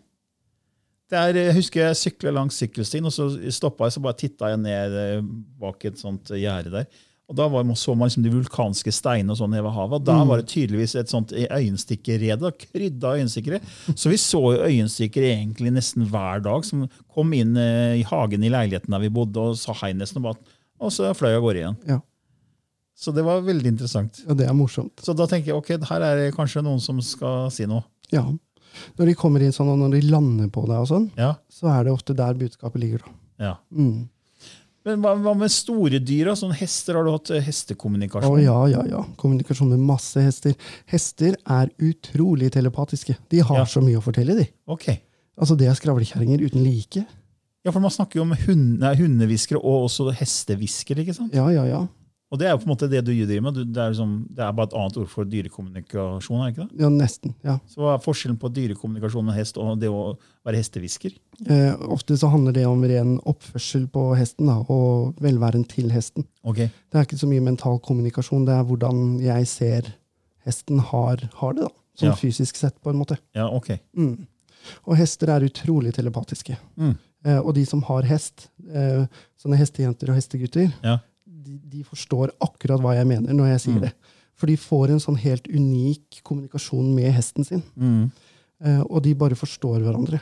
[1.10, 4.52] Det er, jeg husker jeg sykla langs sykkelstien, og så stoppa jeg så bare titta
[4.52, 6.99] jeg ned eh, bak et sånt gjerde der.
[7.30, 10.00] Og Da var, så man liksom de vulkanske steinene og sånn nede ved havet.
[10.00, 12.50] og Da var det tydeligvis et sånt øyenstikkerrede.
[12.58, 13.60] Krydda øyenstikkere.
[13.94, 18.44] Så vi så jo øyenstikkere egentlig nesten hver dag, som kom inn eh, i hagen
[18.44, 21.46] i leiligheten der vi bodde, og sa hei nesten, og, bare, og så fløy av
[21.46, 21.78] gårde igjen.
[21.88, 22.00] Ja.
[23.00, 24.24] Så det var veldig interessant.
[24.28, 25.00] ja, det er morsomt.
[25.06, 27.86] Så da tenker jeg ok, her er det kanskje noen som skal si noe.
[28.12, 28.26] Ja.
[28.98, 31.70] Når de kommer inn sånn, og når de lander på deg, og sånn, Ja, så
[31.78, 33.06] er det ofte der budskapet ligger.
[33.06, 33.13] da.
[33.46, 33.54] ja.
[33.72, 34.10] Mm.
[34.89, 36.32] Men hva, hva med store dyr?
[36.39, 38.25] Sånn hester, Har du hatt hestekommunikasjon?
[38.25, 38.43] Å hestekommunikasjon?
[38.43, 39.04] ja, ja, ja.
[39.21, 40.56] Kommunikasjon med masse hester.
[40.89, 43.15] Hester er utrolig telepatiske.
[43.30, 43.65] De har Ja.
[43.65, 44.47] så mye å fortelle, de.
[44.67, 44.89] Ok.
[45.39, 47.06] Altså, Det er skravlekjerringer uten like.
[47.65, 51.04] Ja, for Man snakker jo om hund, nei, hundehviskere og også hestehviskere.
[51.04, 51.34] ikke sant?
[51.34, 51.88] Ja, ja, ja.
[52.32, 53.56] Og det er jo på en måte det du driver med.
[53.74, 56.42] Det, er liksom, det er bare et annet ord for dyrekommunikasjon.
[56.46, 56.80] er ikke det?
[56.84, 57.34] Ja, Nesten.
[57.44, 57.56] ja.
[57.68, 60.15] Så Hva er forskjellen på dyrekommunikasjon med hest og det å
[60.46, 61.15] være hestehvisker?
[61.50, 66.28] Eh, ofte så handler det om ren oppførsel på hesten da, og velværen til hesten.
[66.46, 69.94] Ok, Det er ikke så mye mental kommunikasjon, det er hvordan jeg ser
[70.46, 71.70] hesten har, har det, da.
[72.00, 72.15] Sånn Ja.
[72.15, 73.18] fysisk sett, på en måte.
[73.36, 73.80] ja, ok.
[73.98, 74.28] Mm.
[74.86, 76.58] Og hester er utrolig telepatiske.
[76.78, 76.96] Mm.
[77.26, 79.08] Eh, og de som har hest, eh,
[79.42, 81.00] sånne hestejenter og hestegutter, Ja.
[81.50, 83.86] De, de forstår akkurat hva jeg mener når jeg sier Mm.
[83.88, 83.94] det.
[84.40, 87.64] For de får en sånn helt unik kommunikasjon med hesten sin.
[87.76, 88.06] Mm.
[88.64, 90.22] Eh, og de bare forstår hverandre.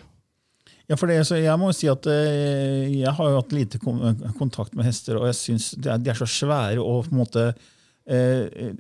[0.90, 3.78] Ja, for det, så Jeg må jo si at eh, jeg har jo hatt lite
[4.40, 7.44] kontakt med hester, og jeg synes de de er så svære og på en måte
[8.08, 8.72] eh,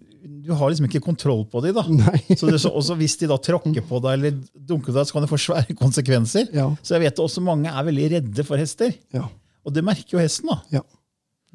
[0.46, 1.76] Du har liksom ikke kontroll på dem.
[1.76, 1.84] da.
[2.40, 5.22] Så det, så, også Hvis de da tråkker på deg eller dunker deg, så kan
[5.26, 6.48] det få svære konsekvenser.
[6.56, 8.94] Ja, Så jeg vet også mange er veldig redde for hester.
[9.14, 9.28] ja.
[9.68, 10.48] Og det merker jo hesten.
[10.48, 10.62] da.
[10.72, 10.82] Ja.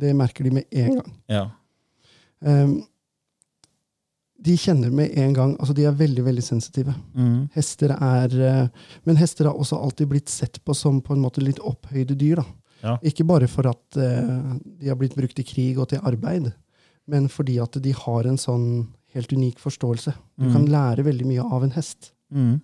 [0.01, 1.13] Det merker de med en gang.
[1.31, 1.45] Ja.
[2.41, 2.81] Um,
[4.43, 6.95] de kjenner med en gang Altså, de er veldig, veldig sensitive.
[7.15, 7.49] Mm.
[7.55, 11.45] Hester er eh, Men hester har også alltid blitt sett på som på en måte
[11.45, 12.43] litt opphøyde dyr.
[12.83, 12.97] Ja.
[13.07, 16.51] Ikke bare for at eh, de har blitt brukt i krig og til arbeid,
[17.07, 18.67] men fordi at de har en sånn
[19.15, 20.15] helt unik forståelse.
[20.41, 22.11] Du kan lære veldig mye av en hest.
[22.33, 22.57] Mm.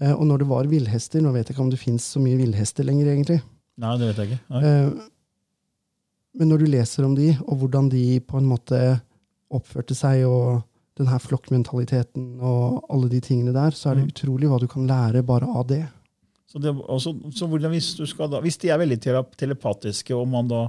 [0.00, 2.38] Eh, og når det var villhester Nå vet jeg ikke om det fins så mye
[2.40, 3.42] villhester lenger, egentlig.
[3.82, 4.40] Nei, det vet jeg ikke.
[4.54, 4.62] Nei.
[6.38, 8.78] Men når du leser om de, og hvordan de på en måte
[9.52, 10.62] oppførte seg, og
[11.00, 14.88] den her flokkmentaliteten og alle de tingene der, så er det utrolig hva du kan
[14.88, 15.84] lære bare av det.
[16.48, 18.98] Så, det, også, så hvordan, hvis, du skal da, hvis de er veldig
[19.40, 20.66] telepatiske, og man da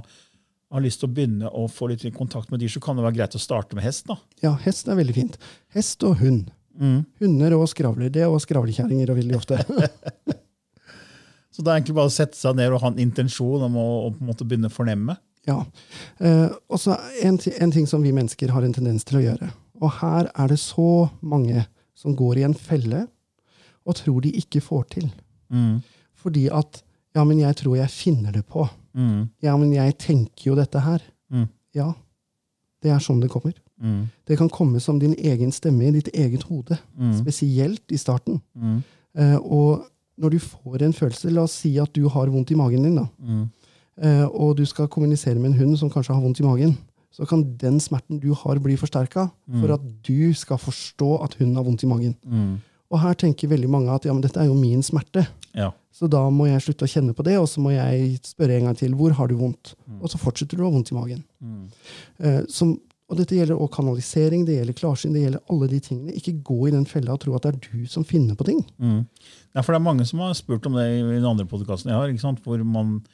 [0.74, 3.18] har lyst til å begynne å få litt kontakt med dyr, så kan det være
[3.18, 4.08] greit å starte med hest.
[4.08, 4.16] da.
[4.42, 5.36] Ja, hest er veldig fint.
[5.76, 6.48] Hest og hund.
[7.20, 8.10] Hunder og skravler.
[8.10, 9.60] Det og skravlekjerringer og veldig ofte.
[11.54, 13.86] Så det er egentlig bare å sette seg ned og ha en intensjon om å,
[14.08, 15.14] å på en måte begynne å fornemme.
[15.48, 15.64] Ja.
[16.20, 19.50] Eh, og så en, en ting som vi mennesker har en tendens til å gjøre.
[19.82, 23.06] Og her er det så mange som går i en felle
[23.84, 25.10] og tror de ikke får til.
[26.16, 26.82] Fordi at
[27.14, 28.64] Ja, men jeg tror jeg finner det på.
[29.42, 31.02] Ja, men jeg tenker jo dette her.
[31.30, 31.44] Mm.
[31.76, 31.92] Ja.
[32.82, 33.52] Det er sånn det kommer.
[34.26, 36.78] Det kan komme som din egen stemme i ditt eget hode.
[37.20, 38.40] Spesielt i starten.
[39.14, 39.84] Eh, og
[40.18, 42.96] når du får en følelse La oss si at du har vondt i magen din.
[42.96, 43.06] da.
[44.02, 46.76] Eh, og du skal kommunisere med en hund som kanskje har vondt i magen,
[47.14, 49.28] så kan den smerten du har, bli forsterka
[49.60, 52.16] for at du skal forstå at hunden har vondt i magen.
[52.90, 55.70] Og her tenker veldig mange at ja, men dette er jo min smerte, Ja.
[55.94, 58.64] så da må jeg slutte å kjenne på det, og så må jeg spørre en
[58.66, 59.74] gang til hvor har du vondt.
[60.02, 61.22] Og så fortsetter du å ha vondt i magen.
[62.18, 62.74] Eh, som,
[63.08, 66.14] og dette gjelder også kanalisering, det gjelder klarsyn, det gjelder alle de tingene.
[66.18, 68.62] Ikke gå i den fella og tro at det er du som finner på ting.
[69.54, 71.98] Ja, for det er mange som har spurt om det i den andre podkasten jeg
[72.18, 73.04] har, hvor man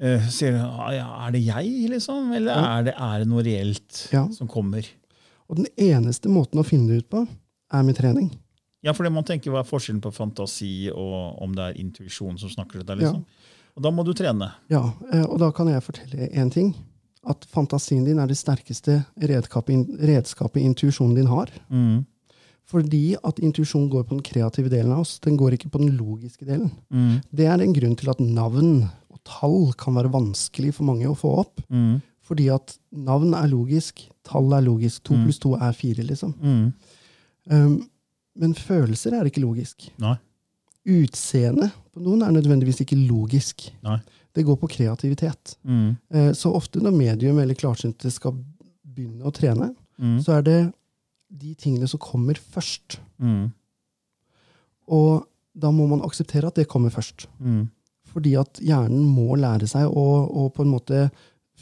[0.00, 2.32] eh, sier «Ah, ja, er det jeg, liksom?
[2.34, 4.26] Eller er, det, er det noe reelt Ja.
[4.34, 4.86] som kommer?
[5.48, 7.26] Og den eneste måten å finne det ut på,
[7.74, 8.30] er med trening.
[8.84, 12.36] Ja, for det man tenker Hva er forskjellen på fantasi og om det er intuisjon
[12.40, 12.98] som snakker til deg?
[13.00, 13.22] liksom?
[13.76, 14.50] Og da må du trene.
[14.70, 16.74] Ja, eh, og da kan jeg fortelle én ting.
[17.26, 21.48] At fantasien din er det sterkeste redskapet, redskapet intuisjonen din har.
[22.68, 25.18] Fordi at intuisjon går på den kreative delen av oss.
[25.24, 26.70] Den går ikke på den logiske delen.
[27.32, 31.16] Det er en grunn til at navn og tall kan være vanskelig for mange å
[31.18, 31.62] få opp.
[32.24, 35.02] Fordi at navn er logisk, tall er logisk.
[35.08, 36.34] To pluss to er fire, liksom.
[37.52, 37.74] Um,
[38.40, 39.86] men følelser er ikke logisk.
[40.00, 40.14] Nei.
[40.88, 43.68] Utseende på noen er nødvendigvis ikke logisk.
[43.84, 43.98] Nei.
[44.34, 45.56] Det går på kreativitet.
[46.10, 48.34] Uh, Så ofte når medium eller klarsynte skal
[48.84, 49.74] begynne å trene,
[50.24, 50.58] så er det
[51.30, 52.98] de tingene som kommer først.
[54.90, 57.28] Og da må man akseptere at det kommer først.
[58.14, 61.08] Fordi at hjernen må lære seg å, å på en måte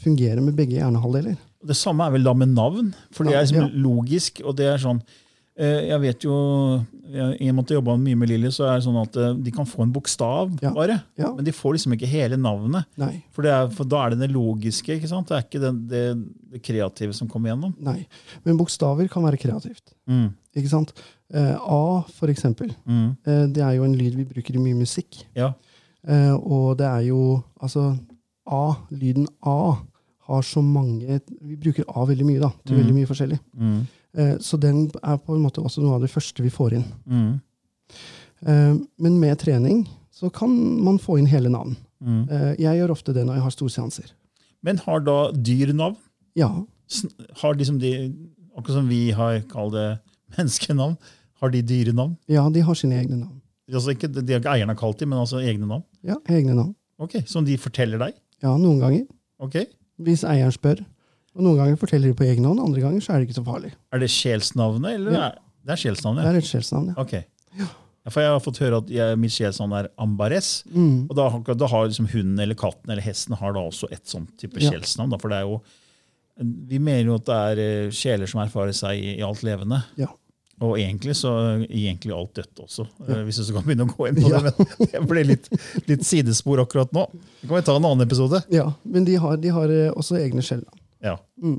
[0.03, 1.35] fungere med begge hjernehalvdeler.
[1.63, 2.93] Det samme er vel da med navn.
[3.13, 3.69] For det er liksom ja.
[3.85, 5.01] logisk, og det er sånn
[5.53, 6.35] Eh, Jeg vet jo,
[7.13, 9.35] I og med at jeg jobba mye med Lilly, så er det sånn at eh,
[9.45, 10.71] de kan få en bokstav, Ja.
[10.73, 10.99] bare.
[11.19, 11.29] Ja.
[11.35, 12.87] Men de får liksom ikke hele navnet.
[13.31, 14.97] For, det er, for da er det det logiske.
[14.97, 15.29] ikke sant?
[15.29, 16.03] Det er ikke det, det,
[16.55, 17.75] det kreative som kommer gjennom.
[17.85, 18.07] Nei.
[18.47, 19.93] Men bokstaver kan være kreativt.
[20.09, 20.31] Mm.
[20.57, 20.95] Ikke sant?
[21.33, 22.73] Eh, A, for eksempel.
[22.89, 23.13] Mm.
[23.53, 25.21] Det er jo en lyd vi bruker i mye musikk.
[25.37, 25.53] Ja.
[26.07, 27.97] Eh, og det er jo Altså,
[28.45, 29.75] A, lyden A,
[30.27, 32.81] har så mange Vi bruker A veldig mye, da, til Mm.
[32.81, 33.39] veldig mye forskjellig.
[33.57, 33.87] Mm.
[34.17, 36.85] Eh, så den er på en måte også noe av det første vi får inn.
[37.07, 37.41] Mm.
[38.45, 40.49] Eh, men med trening så kan
[40.83, 41.75] man få inn hele navn.
[42.03, 42.29] Mm.
[42.29, 44.11] Eh, jeg gjør ofte det når jeg har storseanser.
[44.63, 45.95] Men har da dyr navn?
[46.35, 46.49] Ja.
[47.41, 48.13] Har liksom de,
[48.55, 49.99] Akkurat som vi har kalt det
[50.37, 50.97] menneskenavn,
[51.41, 52.17] har de dyrenavn?
[52.29, 53.39] ja, de har sine egne navn.
[53.73, 55.83] Altså ikke, de har ikke eierne kalt dem, men altså egne navn?
[56.03, 56.73] Ja, egne navn.
[56.99, 58.13] Ok, Som de forteller deg?
[58.43, 59.05] Ja, noen ganger.
[59.39, 59.55] Ok.
[60.03, 60.81] Hvis eieren spør.
[61.35, 63.45] Og noen ganger forteller de på egen hånd, andre ganger så er det ikke så
[63.47, 63.71] farlig.
[63.93, 65.11] Er det sjelsnavnet, eller?
[65.15, 65.23] Ja.
[65.31, 66.23] er- Det er sjelsnavnet?
[66.25, 66.93] Det er et sjelsnavn, ja.
[67.01, 67.13] Ok.
[68.03, 70.63] Ja, for jeg har fått høre at jeg, mitt sjelsnavn er Ambares.
[70.75, 71.07] Mm.
[71.09, 74.35] Og da, da har liksom hunden eller katten eller hesten har da også et sånt
[74.37, 74.71] type Ja.
[74.71, 75.15] sjelsnavn.
[75.21, 75.61] For det er jo,
[76.67, 79.83] vi mener jo at det er eh, sjeler som erfarer seg i, i alt levende.
[79.95, 80.07] Ja.
[80.61, 81.31] Og egentlig så
[81.65, 84.39] egentlig alt dødt også, eh, hvis du skal begynne å gå inn på Ja.
[84.45, 84.53] det.
[84.59, 85.49] Men det ble litt,
[85.89, 87.07] litt sidespor akkurat nå.
[87.41, 88.43] Det kan vi ta en annen episode.
[88.53, 88.67] ja.
[88.85, 90.63] Men de har, de har eh, også egne skjell.
[91.03, 91.57] Ja, Mm.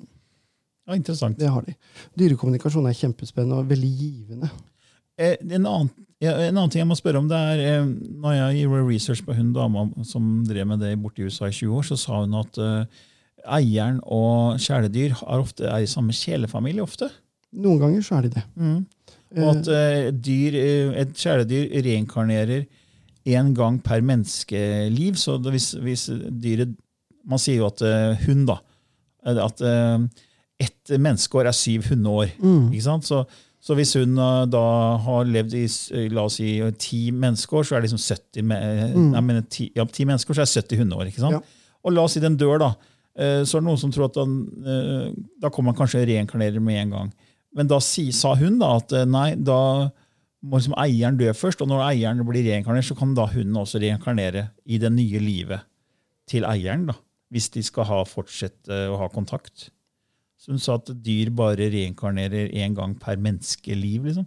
[0.87, 1.39] ja Interessant.
[1.39, 1.75] Det har de.
[2.17, 4.51] Dyrekommunikasjon er kjempespennende og veldig givende.
[5.19, 8.63] Eh, En annen, en annen ting jeg må spørre om, det er eh, når jeg
[8.65, 11.83] gjorde research på hun dama som drev med det borte i USA i 20 år,
[11.91, 12.87] så sa hun at eh,
[13.59, 17.11] eieren og kjæledyr er, ofte, er i samme kjælefamilie ofte.
[17.55, 18.45] Noen ganger så er de det.
[19.35, 22.67] Og at uh, dyr, eh, et kjæledyr reinkarnerer
[23.27, 25.17] én gang per menneskeliv.
[25.19, 26.75] Så hvis, hvis dyret
[27.25, 28.59] Man sier jo at uh, hund, da
[29.47, 30.05] At uh,
[30.61, 32.35] ett menneskeår er syv hundeår.
[32.71, 33.07] Ikke sant?
[33.09, 33.23] Så,
[33.65, 34.61] så hvis hun eh, da
[35.03, 35.65] har levd i
[36.13, 38.59] la oss si, ti menneskeår, så er det liksom 70 me
[39.15, 41.09] nei, men ti, ja, ti menneskeår, så er det 70 hundeår.
[41.11, 41.39] ikke sant?
[41.41, 41.73] Ja.
[41.85, 42.71] Og la oss si den dør, da.
[43.17, 45.09] Eh, Så er det noen som tror at den, eh,
[45.43, 47.13] da kommer han kanskje reinkarnerer med en gang.
[47.55, 49.59] Men da si, sa hun da at eh, nei, da
[50.45, 53.81] må liksom eieren dø først, og når eieren blir reinkarnert, så kan da hunden også
[53.83, 55.65] reinkarnere i det nye livet
[56.29, 56.99] til eieren, da,
[57.33, 59.71] hvis de skal ha, fortsette å ha kontakt.
[60.41, 64.11] Så hun sa at dyr bare reinkarnerer én gang per menneskeliv.
[64.11, 64.27] liksom.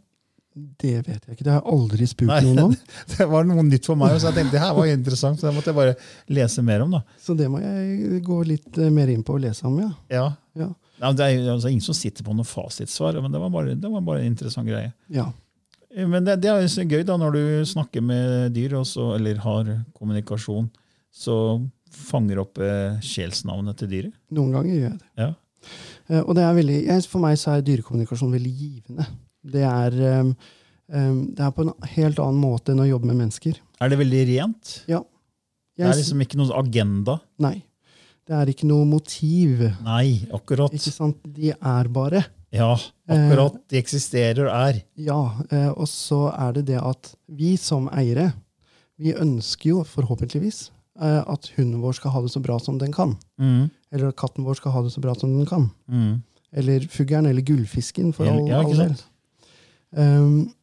[0.57, 1.45] Det vet jeg ikke.
[1.45, 2.75] Det har jeg aldri spurt Nei, noen om.
[3.13, 5.37] Det var noe nytt for meg, så jeg tenkte det her var interessant.
[5.37, 5.93] så det måtte jeg bare
[6.33, 6.97] lese mer om.
[6.97, 7.03] da.
[7.21, 9.91] Så det må jeg gå litt eh, mer inn på og lese om, ja.
[10.09, 10.25] Ja.
[10.57, 10.71] Ja.
[10.97, 13.91] Nei, det er altså, ingen som sitter på noe fasitsvar, men det var bare, det
[13.91, 14.93] var bare en interessant greie.
[15.13, 15.29] ja.
[15.97, 20.67] Men det, det er gøy da, når du snakker med dyr, også, eller har kommunikasjon,
[21.15, 21.37] så
[21.89, 24.17] fanger opp eh, sjelsnavnet til dyret.
[24.35, 25.09] Noen ganger gjør jeg det.
[25.23, 25.29] Ja.
[26.11, 29.07] Uh, Og det er veldig, jeg, for meg så er dyrekommunikasjon veldig givende.
[29.47, 30.33] Det er, um,
[30.91, 33.57] um, det er på en helt annen måte enn å jobbe med mennesker.
[33.81, 34.75] Er det veldig rent?
[34.91, 35.01] Ja.
[35.77, 37.19] Det er liksom ikke noen agenda?
[37.41, 37.55] Nei.
[38.27, 39.61] Det er ikke noe motiv.
[39.85, 40.73] Nei, akkurat.
[40.75, 41.17] Ikke sant?
[41.23, 42.25] De er bare.
[42.51, 42.73] Ja,
[43.07, 43.55] akkurat.
[43.71, 44.81] De eksisterer og er.
[44.99, 45.19] Ja.
[45.51, 48.33] eh, Og så er det det at vi som eiere,
[48.99, 52.91] vi ønsker jo forhåpentligvis eh, at hunden vår skal ha det så bra som den
[52.91, 53.15] kan.
[53.39, 55.69] Mm, Eller at katten vår skal ha det så bra som den kan.
[55.87, 56.15] mm.
[56.57, 58.93] Eller fuglen, eller gullfisken, for all, Ja, all del.
[59.91, 60.53] Um,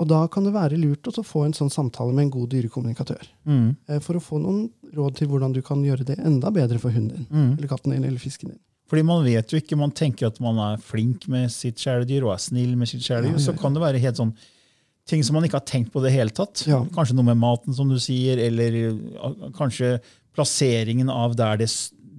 [0.00, 3.26] og da kan det være lurt å få en sånn samtale med en god dyrekommunikatør.
[3.44, 6.80] Mm, eh, For å få noen råd til hvordan du kan gjøre det enda bedre
[6.80, 7.26] for hunden din.
[7.30, 7.50] mm.
[7.58, 8.60] Eller katten din, eller fisken din.
[8.90, 12.32] Fordi man vet jo ikke, man tenker at man er flink med sitt kjæledyr og
[12.34, 14.32] er snill med sitt kjæledyr, Ja, ja, så kan det være helt sånn
[15.06, 16.64] ting som man ikke har tenkt på det hele tatt.
[16.66, 16.80] Ja.
[16.94, 19.98] Kanskje noe med maten, som du sier, eller uh, kanskje
[20.34, 21.68] plasseringen av der det,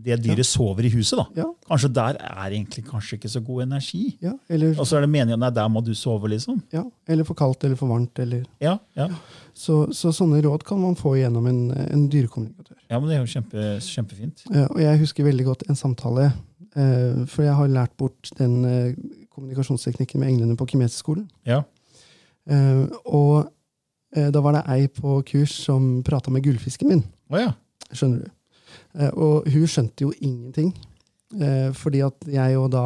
[0.05, 1.17] det dyret sover i huset.
[1.19, 1.25] da.
[1.43, 4.17] Ja, Kanskje der er egentlig kanskje ikke så god energi.
[4.21, 6.61] ja, eller, Og så er det meningen at der må du sove, liksom.
[6.73, 8.19] ja, eller for kaldt eller for varmt.
[8.19, 8.43] Eller.
[8.61, 9.07] Ja, ja.
[9.53, 12.77] Så, så sånne råd kan man få gjennom en, en dyrekommunikatør.
[12.89, 14.43] ja men det er jo kjempe, kjempefint.
[14.69, 16.31] Og jeg husker veldig godt en samtale,
[16.75, 18.93] eh, for jeg har lært bort den eh,
[19.31, 21.27] kommunikasjonsteknikken med englene på Kimetisk-skolen.
[21.47, 21.61] Ja.
[22.49, 23.51] Eh, Og
[24.11, 27.03] da var det ei på kurs som prata med gullfisken min.
[27.31, 27.53] Oh, ja.
[27.95, 28.31] Skjønner du?
[28.97, 30.71] Eh, og hun skjønte jo ingenting.
[31.39, 32.85] Eh, fordi at jeg og da,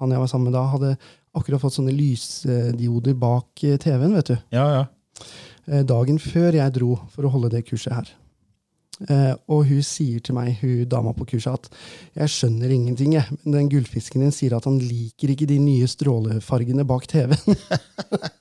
[0.00, 0.92] han jeg var sammen med da, hadde
[1.36, 4.38] akkurat fått sånne lysdioder bak eh, TV-en, vet du.
[4.56, 4.84] Ja, ja.
[5.66, 8.10] Dagen før jeg dro for å holde det kurset her.
[9.50, 13.26] Og hun sier til meg, hun dama på kurset, at jeg skjønner ingenting, jeg.
[13.42, 17.58] Men den gullfisken din sier at han liker ikke de nye strålefargene bak TV-en.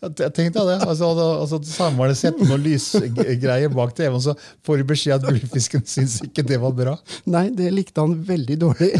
[0.00, 0.78] Jeg tenkte det.
[0.80, 4.34] Altså, altså, Samme setter det sett noen lysgreier bak TV-en, så
[4.64, 6.96] får du beskjed at gullfisken syns ikke det var bra.
[7.28, 8.94] Nei, det likte han veldig dårlig.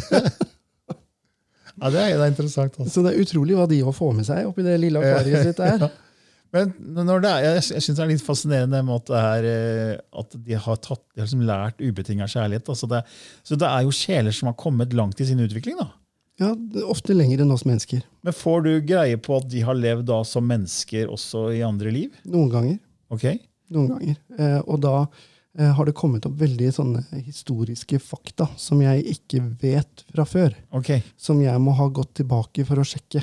[1.81, 2.75] Ja, det er, det er interessant.
[2.77, 2.93] Altså.
[2.93, 5.61] Så det er utrolig hva de òg får med seg oppi det lille akvariet sitt
[5.63, 5.87] der.
[6.55, 6.73] Men
[7.07, 10.35] når det er, jeg, jeg syns det er litt fascinerende at, det er, eh, at
[10.35, 12.69] de har, tatt, de har liksom lært ubetinga kjærlighet.
[12.75, 13.05] Altså det,
[13.47, 15.79] så det er jo sjeler som har kommet langt i sin utvikling.
[15.79, 15.93] da.
[16.41, 16.55] Ja,
[16.89, 18.01] Ofte lenger enn oss mennesker.
[18.25, 21.93] Men får du greie på at de har levd da som mennesker også i andre
[21.93, 22.15] liv?
[22.25, 22.79] Noen ganger.
[23.13, 23.27] Ok?
[23.75, 24.17] Noen ganger.
[24.39, 29.43] Eh, og da eh, har det kommet opp veldig sånne historiske fakta som jeg ikke
[29.61, 30.57] vet fra før.
[30.73, 30.95] ok.
[31.21, 33.23] Som jeg må ha gått tilbake for å sjekke.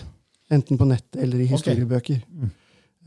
[0.54, 2.22] Enten på nettet eller i historiebøker.
[2.30, 2.54] Mm.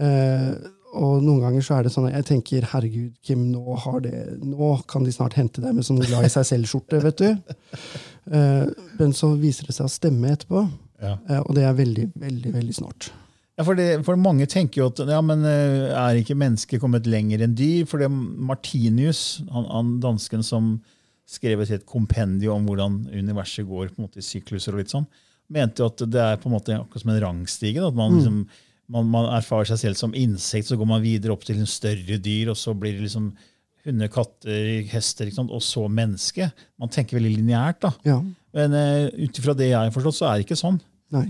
[0.01, 0.51] Eh,
[0.91, 4.15] og noen ganger så er det sånn at jeg tenker herregud, Kim, nå, har det,
[4.43, 7.03] nå kan de snart hente deg med sånn glad i seg selv-skjorte.
[7.05, 7.29] vet du.
[8.31, 8.67] Eh,
[8.99, 10.65] men så viser det seg å stemme etterpå.
[11.01, 11.17] Ja.
[11.29, 13.11] Eh, og det er veldig, veldig veldig snart.
[13.59, 17.09] Ja, for, det, for Mange tenker jo at ja, men eh, er ikke mennesket kommet
[17.11, 17.85] lenger enn dyr?
[17.89, 20.79] For det Martinius, han, han dansken som
[21.31, 24.95] skrev et helt kompendium om hvordan universet går på en måte i sykluser, og litt
[24.95, 25.07] sånn,
[25.53, 27.85] mente jo at det er på en måte akkurat som en rangstige.
[27.87, 28.41] At man, liksom,
[28.91, 32.19] man, man erfarer seg selv som insekt, så går man videre opp til en større
[32.23, 33.31] dyr, og så blir det liksom
[33.87, 36.51] hunder, katter, hester, og så menneske.
[36.81, 37.87] Man tenker veldig lineært.
[38.07, 38.19] Ja.
[38.57, 40.81] Men uh, ut ifra det jeg har forstått, så er det ikke sånn.
[41.15, 41.29] Nei.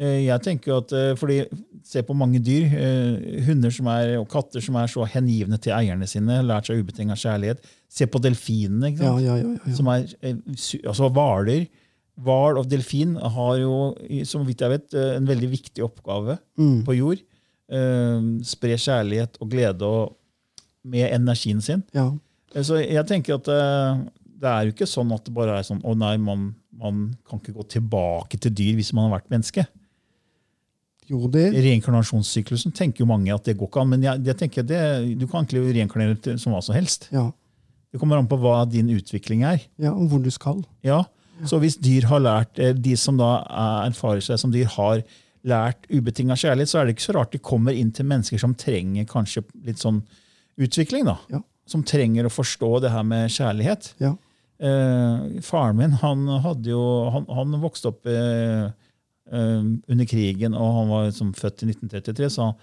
[0.00, 1.44] Uh, Jeg tenker at, uh, fordi
[1.82, 2.70] Se på mange dyr.
[2.70, 6.36] Uh, Hunder som er, og katter som er så hengivne til eierne sine.
[6.46, 7.64] Lært seg ubetinga kjærlighet.
[7.90, 8.92] Se på delfinene.
[9.00, 9.34] Ja, ja.
[9.74, 11.66] Som er, altså Hvaler
[12.22, 13.74] hval og delfin har jo,
[14.28, 16.84] som vidt jeg vet, eh, en veldig viktig oppgave Mm.
[16.86, 17.22] på jord.
[17.72, 20.16] Eh, Spre kjærlighet og glede og,
[20.84, 21.82] med energien sin.
[21.94, 22.10] ja.
[22.54, 23.44] Eh, Så jeg tenker at
[24.42, 27.38] det er jo ikke sånn at det bare er sånn å nei, man, man kan
[27.40, 29.66] ikke gå tilbake til dyr hvis man har vært menneske.
[31.10, 34.62] Jo, det Reinkarnasjonssyklusen tenker jo mange at det går ikke an, men jeg, jeg tenker
[34.66, 34.82] det,
[35.18, 37.08] du kan egentlig reinkarnere som hva som helst.
[37.12, 37.26] Ja.
[37.92, 39.60] Det kommer an på hva din utvikling er.
[39.82, 40.62] ja, og hvor du skal.
[40.86, 41.02] Ja,
[41.48, 45.02] Så hvis dyr har lært, eh, de som da er- erfarer seg som dyr, har
[45.44, 48.54] lært ubetinga kjærlighet, så er det ikke så rart de kommer inn til mennesker som
[48.54, 50.02] trenger kanskje litt sånn
[50.58, 51.04] utvikling.
[51.04, 51.16] da.
[51.30, 51.40] Ja.
[51.66, 53.92] Som trenger å forstå det her med kjærlighet.
[53.98, 54.14] Ja.
[54.60, 58.70] Eh, faren min han hadde jo, han, han vokste opp eh,
[59.32, 62.30] eh, under krigen, og han var liksom født i 1933.
[62.30, 62.54] så han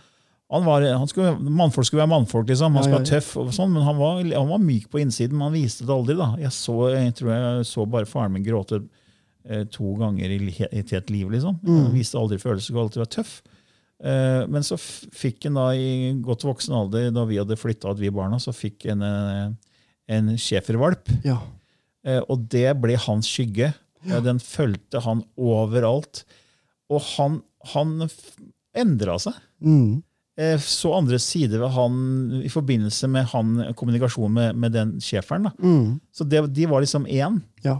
[0.49, 2.73] var, han skulle, Mannfolk skulle være mannfolk, liksom.
[2.73, 5.37] han skulle være tøff, og sånn, men han var, han var myk på innsiden.
[5.37, 6.15] Men han viste det aldri.
[6.17, 6.31] da.
[6.41, 8.79] Jeg, så, jeg tror jeg så bare faren min gråte
[9.45, 11.29] eh, to ganger i, i et helt liv.
[11.35, 11.59] liksom.
[11.67, 13.35] Han viste aldri følelser, skulle alltid være tøff.
[13.99, 18.01] Eh, men så fikk han da i godt voksen alder, da vi hadde flytta ut,
[18.01, 19.55] vi barna, så fikk han en,
[20.09, 21.13] en schæfervalp.
[21.27, 21.37] Ja.
[22.07, 23.73] Eh, og det ble hans skygge.
[24.07, 24.21] Ja.
[24.23, 26.23] Den fulgte han overalt.
[26.89, 27.41] Og han,
[27.75, 28.07] han
[28.73, 29.35] endra seg.
[29.61, 29.99] Mm.
[30.39, 31.95] Eh, Så andre sider ved han
[32.45, 35.49] i forbindelse med han, kommunikasjonen med, med den schæferen.
[35.59, 35.97] Mm.
[36.15, 37.41] Så det, de var liksom én.
[37.65, 37.79] Ja.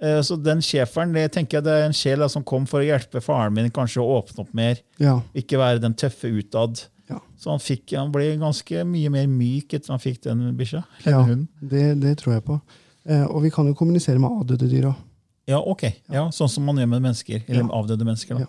[0.00, 2.86] Eh, Så den schæferen det tenker jeg det er en sjel som kom for å
[2.86, 4.78] hjelpe faren min kanskje å åpne opp mer.
[5.02, 5.16] Ja.
[5.34, 6.84] Ikke være den tøffe utad.
[7.10, 7.18] Ja.
[7.40, 10.84] Så han, fikk, han ble ganske mye mer myk etter han fikk den bikkja.
[11.08, 11.24] ja.
[11.60, 12.60] Det, det tror jeg på.
[13.08, 15.04] Eh, og vi kan jo kommunisere med avdøde dyr òg.
[15.48, 15.86] Ja, ok.
[16.12, 17.42] Ja, sånn som man gjør med mennesker.
[17.48, 18.38] Eller avdøde mennesker.
[18.38, 18.46] da.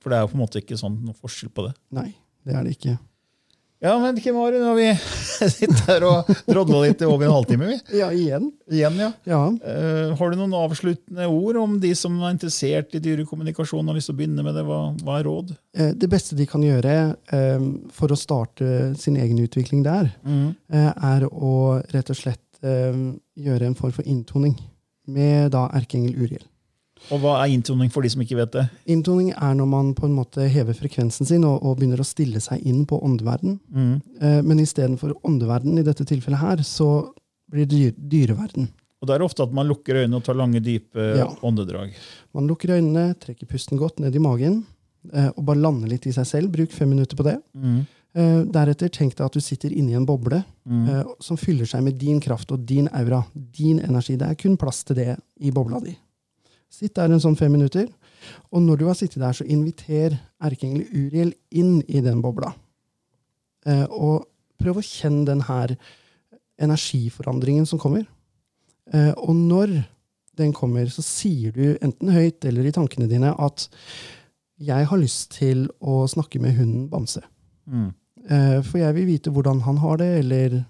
[0.00, 1.74] For det er jo på en måte ikke sånn noe forskjell på det.
[1.92, 2.06] Nei,
[2.46, 2.98] det er det ikke.
[3.80, 4.88] Ja, men Kim Are, nå har vi
[5.54, 7.70] sittet her og drodla litt i over en halvtime.
[7.70, 7.78] vi.
[7.96, 8.50] Ja, igjen.
[8.68, 9.08] Igjen, ja.
[9.24, 9.38] Ja.
[9.48, 13.96] Uh, har du noen avsluttende ord om de som er interessert i dyrekommunikasjon og har
[13.96, 14.66] lyst til å begynne med det?
[14.68, 15.54] Hva, hva er råd?
[15.78, 16.98] Uh, Det beste de kan gjøre
[17.32, 23.64] uh, for å starte sin egen utvikling der, eh, er å rett og slett gjøre
[23.70, 24.52] en form for inntoning
[25.08, 26.42] med da erkeengel Uriel.
[27.10, 28.64] Og hva er inntoning for de som ikke vet det?
[28.92, 32.40] Inntoning er når man på en måte hever frekvensen sin og, og begynner å stille
[32.44, 33.56] seg inn på åndeverden.
[34.20, 36.90] Eh, men istedenfor åndeverden i dette tilfellet her, så
[37.50, 38.68] blir det dyr, dyreverden.
[39.00, 41.26] Og Det er ofte at man lukker øynene og tar lange, dype Ja.
[41.42, 41.94] åndedrag.
[42.36, 44.66] Man lukker øynene, trekker pusten godt ned i magen
[45.12, 46.52] eh, og bare lander litt i seg selv.
[46.52, 47.38] Bruk fem minutter på det.
[48.12, 51.96] Eh, deretter tenk deg at du sitter inni en boble eh, som fyller seg med
[51.98, 54.16] din kraft og din aura, din energi.
[54.20, 55.96] Det er kun plass til det i bobla di.
[56.70, 57.88] Sitt der en sånn fem minutter,
[58.52, 62.52] og når du har sittet der, så inviter erkeengel Uriel inn i den bobla.
[63.66, 64.28] Eh, og
[64.60, 65.74] prøv å kjenne den her
[66.60, 68.04] energiforandringen som kommer.
[68.92, 69.80] Eh, og når
[70.40, 73.68] den kommer, så sier du enten høyt eller i tankene dine at
[74.60, 77.22] jeg har lyst til å snakke med hunden Bamse.
[77.66, 77.90] Mm.
[78.28, 80.60] Eh, For jeg vil vite hvordan han har det, eller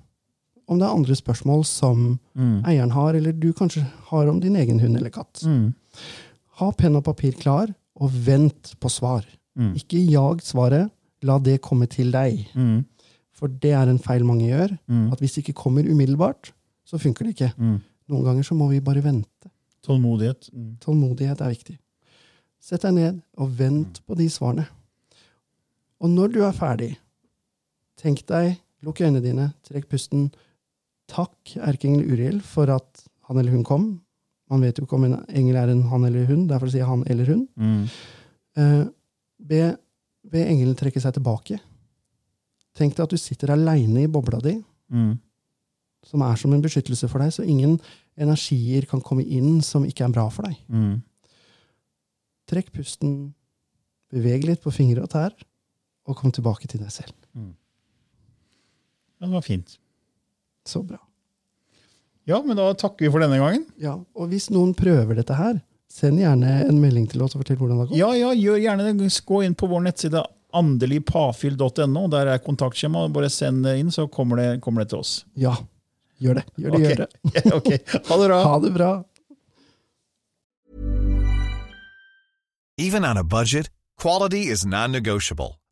[0.71, 2.63] om det er andre spørsmål som Mm.
[2.65, 5.43] eieren har, eller du kanskje har om din egen hund eller katt.
[5.45, 5.75] Mm.
[6.61, 9.25] Ha penn og papir klar, og vent på svar.
[9.59, 9.75] Mm.
[9.77, 10.91] Ikke jag svaret,
[11.23, 12.47] la det komme til deg.
[12.55, 12.85] Mm.
[13.35, 14.79] For det er en feil mange gjør.
[14.89, 15.13] Mm.
[15.13, 16.53] At hvis det ikke kommer umiddelbart,
[16.87, 17.53] så funker det ikke.
[17.59, 17.81] Mm.
[18.09, 19.51] Noen ganger så må vi bare vente.
[19.85, 20.51] Tålmodighet.
[20.81, 21.79] Tålmodighet er viktig.
[22.61, 24.67] Sett deg ned og vent på de svarene.
[26.01, 26.97] Og når du er ferdig,
[28.01, 30.31] tenk deg, lukk øynene dine, trekk pusten.
[31.11, 33.85] Takk, erkeengel Uriel, for at han eller hun kom.
[34.51, 36.91] Man vet jo ikke om en engel er en han eller hun, derfor sier jeg
[36.91, 37.43] han eller hun.
[37.59, 37.83] Mm.
[38.59, 38.85] Eh,
[39.51, 39.61] be,
[40.31, 41.59] be engelen trekke seg tilbake.
[42.79, 44.57] Tenk deg at du sitter aleine i bobla di,
[44.91, 45.13] Mm.
[46.03, 47.77] som er som en beskyttelse for deg, så ingen
[48.19, 50.57] energier kan komme inn som ikke er bra for deg.
[50.67, 50.97] Mm.
[52.51, 53.13] Trekk pusten,
[54.11, 55.31] beveg litt på fingre og tær,
[56.11, 57.15] og kom tilbake til deg selv.
[59.21, 59.77] Ja, det var fint.
[60.69, 60.99] Så bra.
[62.29, 63.65] Ja, men da takker vi for denne gangen.
[63.81, 65.59] Ja, og hvis noen prøver dette her,
[65.91, 67.99] send gjerne en melding til oss og fortell hvordan det har gått.
[67.99, 69.11] Ja, ja, gjør gjerne det.
[69.27, 70.23] Gå inn på vår nettside
[70.61, 72.07] andeligpafyll.no.
[72.13, 73.09] Der er kontaktskjema.
[73.15, 75.15] Bare send det inn, så kommer det, kommer det til oss.
[75.39, 75.57] Ja,
[76.23, 76.47] gjør det.
[76.57, 76.91] Gjør det, okay.
[76.91, 77.55] gjør det.
[77.59, 77.71] ok,
[78.11, 78.43] Ha det bra.
[78.47, 78.91] Ha det bra.
[82.81, 85.60] Even on a budget, quality is non-negotiable.